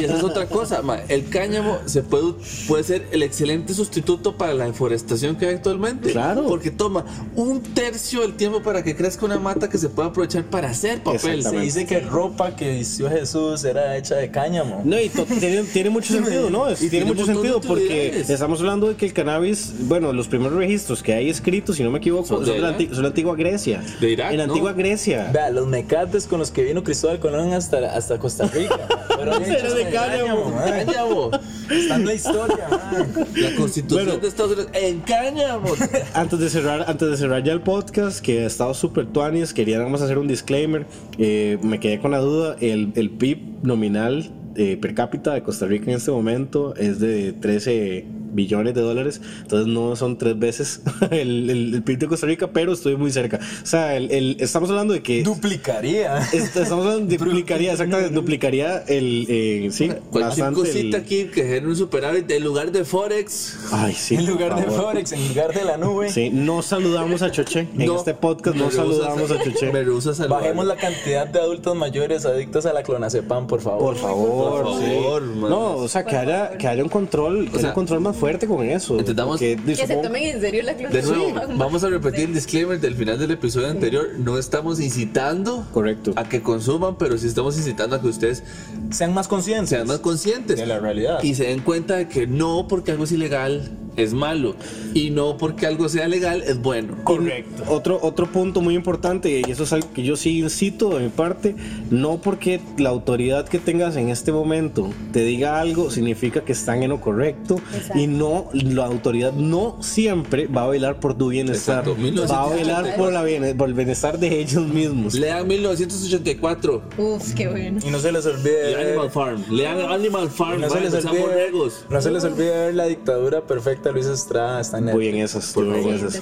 [0.00, 0.82] y esa es otra cosa.
[0.82, 0.98] ma.
[1.08, 2.34] El cáñamo se puede,
[2.68, 6.12] puede ser el excelente sustituto para la deforestación que hay actualmente.
[6.12, 6.44] Claro.
[6.46, 7.04] Porque toma
[7.34, 11.02] un tercio del tiempo para que crezca una mata que se pueda aprovechar para hacer
[11.02, 11.42] papel.
[11.42, 14.82] Se dice que ropa que vistió Jesús era hecha de cáñamo.
[14.84, 15.08] No, y
[15.40, 16.68] tiene, tiene mucho sentido, ¿no?
[16.68, 20.28] Es- Y tiene tiene mucho sentido porque estamos hablando de que el cannabis, bueno, los
[20.28, 22.80] primeros registros que hay escritos, si no me equivoco, Son son, de de la, Irak.
[22.80, 23.82] anti- son de la antigua Grecia.
[24.00, 24.52] De Irak, En la ¿no?
[24.52, 25.30] antigua Grecia.
[25.32, 28.78] Vea, los mecates con los que vino Cristóbal Colón hasta, hasta Costa Rica.
[29.14, 30.54] Fueron hechos de cáñamo.
[30.64, 31.30] Cáñamo.
[31.70, 33.26] Está en la historia, man.
[33.36, 34.20] La constitución Bueno.
[34.20, 35.68] de Estados Unidos en cáñamo.
[36.14, 39.78] Antes de cerrar, antes de cerrar ya el podcast, que ha estado súper tuanis, quería
[39.78, 40.86] nada más hacer un disclaimer.
[41.18, 42.56] Eh, me quedé con la duda.
[42.60, 47.32] El, el PIB nominal eh, per cápita de Costa Rica en este momento es de
[47.32, 49.20] 13 billones de dólares.
[49.42, 53.10] Entonces no son tres veces el, el- el PIB de Costa Rica, pero estoy muy
[53.10, 53.38] cerca.
[53.62, 55.22] O sea, el- el- estamos hablando de que...
[55.22, 56.18] Duplicaría.
[56.32, 59.26] est- Estamos hablando de duplicaría, exactamente, duplicaría el...
[59.28, 63.58] eh, sí, Cualquier cosita el- aquí que genere un superávit en lugar de Forex.
[63.72, 64.14] Ay, sí.
[64.16, 64.66] en lugar de.
[64.70, 66.10] Forex, en lugar de la nube.
[66.10, 67.68] Sí, no saludamos a Choche.
[67.78, 69.72] En No, este podcast no saludamos a Choche.
[69.72, 70.26] Me rehúso a.
[70.26, 73.94] Bajemos la cantidad de adultos mayores adictos a la clonazepam, por favor.
[73.94, 74.86] Por favor, Por sí.
[74.86, 75.50] favor, man.
[75.50, 78.64] No, o sea, que haya, que haya un control, sea, un control más fuerte con
[78.66, 78.98] eso.
[78.98, 81.18] entendamos- porque, Que se tomen en serio la De clonación.
[81.34, 84.08] nuevo, vamos a repetir el disclaimer del final del episodio anterior.
[84.18, 86.12] No estamos incitando Correcto.
[86.16, 88.42] a que consuman, pero sí estamos incitando a que ustedes
[88.90, 89.68] Sean más conscientes.
[89.70, 91.22] sean más conscientes de la realidad.
[91.22, 94.54] y se den cuenta de que no porque algo es ilegal es malo.
[94.94, 96.96] Y no porque algo sea legal es bueno.
[97.04, 97.64] Correcto.
[97.68, 101.08] Otro, otro punto muy importante, y eso es algo que yo sí incito de mi
[101.08, 101.54] parte,
[101.90, 106.82] no porque la autoridad que tengas en este momento te diga algo, significa que están
[106.82, 107.98] en lo correcto, Exacto.
[107.98, 112.54] y no, la autoridad no siempre va a velar por tu bienestar, Exacto, va a
[112.54, 113.24] velar por, la
[113.56, 115.14] por el bienestar de ellos mismos.
[115.14, 117.80] Lean 1984 Uf, qué bueno.
[117.86, 118.74] Y no se les olvide.
[118.76, 119.44] Animal Farm.
[119.50, 121.50] Lean Animal Farm, no se, les olvide
[121.90, 124.60] no se les olvide ver la dictadura perfecta de Luis Estrada.
[124.60, 126.20] Está en Voy en esas, Por voy en esas.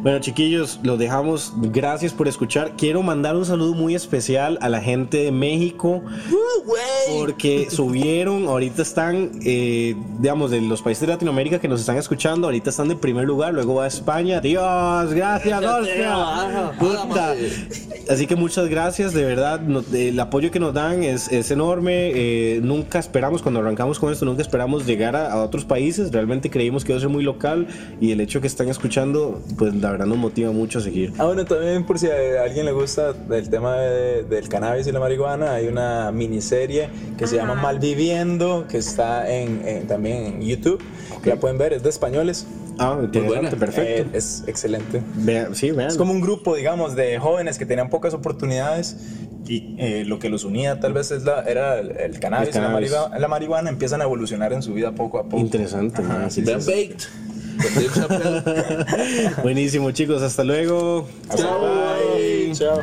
[0.00, 1.52] Bueno, chiquillos, los dejamos.
[1.56, 2.72] Gracias por escuchar.
[2.76, 6.02] Quiero mandar un saludo muy especial a la gente de México.
[7.16, 12.46] Porque subieron, ahorita están, eh, digamos, de los países de Latinoamérica que nos están escuchando,
[12.46, 14.40] ahorita están de primer lugar, luego va a España.
[14.40, 16.72] Dios, gracias, Austria.
[16.78, 17.34] Puta.
[18.10, 19.60] Así que muchas gracias, de verdad.
[19.60, 22.10] no- el apoyo que nos dan es, es enorme.
[22.14, 26.12] eh, nunca esperamos, cuando arrancamos con esto, nunca esperamos llegar a, a otros países.
[26.12, 27.66] Realmente creímos que ser muy local
[28.00, 31.12] y el hecho que están escuchando, pues la verdad nos motiva mucho a seguir.
[31.18, 34.92] Ah, bueno, también por si a alguien le gusta el tema de- del cannabis y
[34.92, 37.62] la marihuana, hay una miniserie que se llama Ajá.
[37.62, 40.82] Malviviendo, que está en, en- también en YouTube,
[41.22, 42.46] que la pueden ver, es de españoles.
[42.80, 43.50] Ah, interesante, buena.
[43.58, 44.02] perfecto.
[44.14, 45.02] Eh, es excelente.
[45.16, 45.88] Vean, sí, vean.
[45.88, 48.96] Es como un grupo, digamos, de jóvenes que tenían pocas oportunidades
[49.46, 52.62] y eh, lo que los unía tal vez es la, era el, el cannabis, El
[52.62, 55.38] la marihuana, la marihuana, empiezan a evolucionar en su vida poco a poco.
[55.38, 56.70] Interesante, sí, sí, sí.
[56.70, 57.04] Baked.
[59.42, 60.22] Buenísimo, chicos.
[60.22, 61.08] Hasta luego.
[61.36, 61.60] Chao.
[61.60, 62.52] Bye.
[62.52, 62.82] Chao.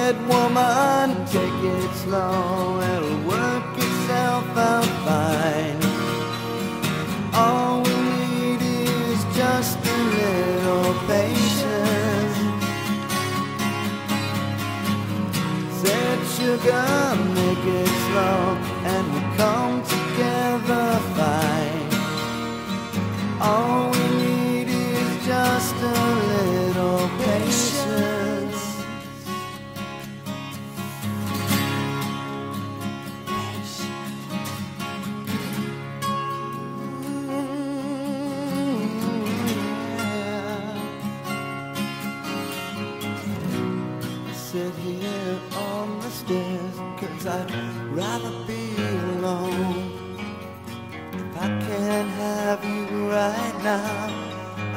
[0.00, 5.80] Said woman, take it slow, it'll work itself out fine.
[7.34, 12.38] All we need is just a little patience.
[15.80, 16.88] Said sugar,
[17.38, 18.40] make it slow,
[53.20, 54.06] right now,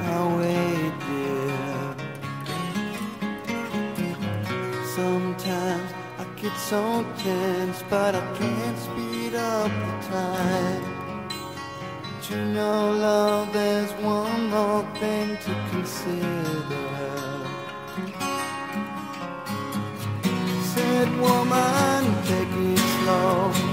[0.09, 1.95] I'll wait, dear.
[4.97, 5.89] Sometimes
[6.21, 6.81] I get so
[7.23, 10.83] tense, but I can't speed up the time.
[12.03, 16.85] But you know, love, there's one more thing to consider.
[20.73, 23.72] Said woman, take it slow,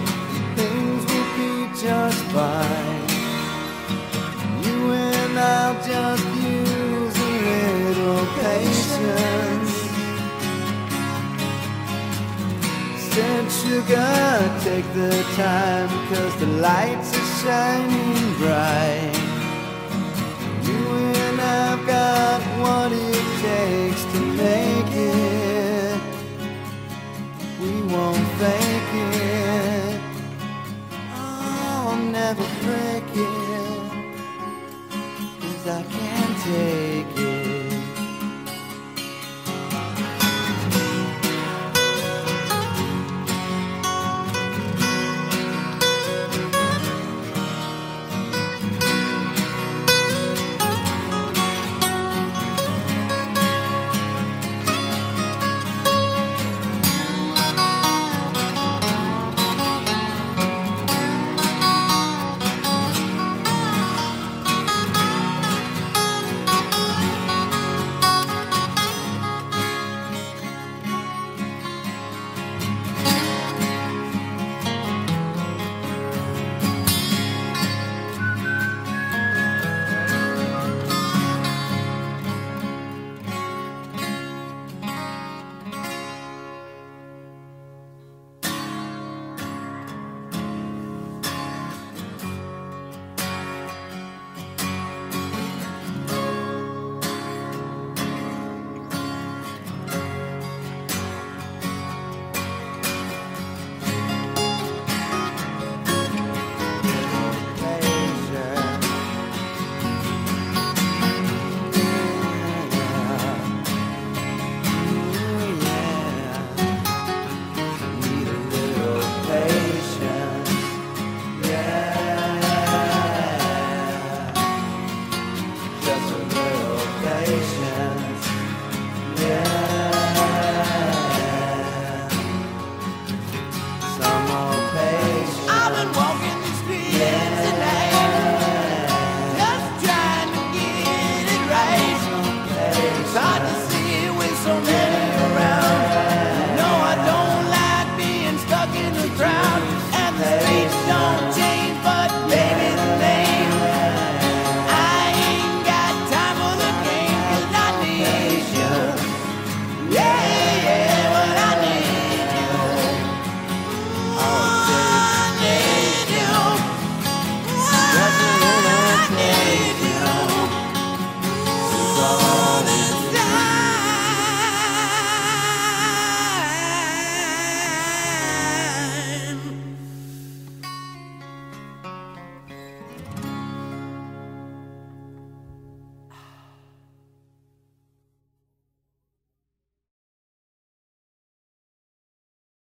[13.81, 19.13] Said sugar, take the time, cause the lights are shining bright.
[20.63, 20.89] You
[21.25, 26.01] and I've got what it takes to make it.
[27.61, 30.01] We won't fake it.
[31.15, 33.83] Oh, I'll never break it.
[35.41, 36.45] Cause I can't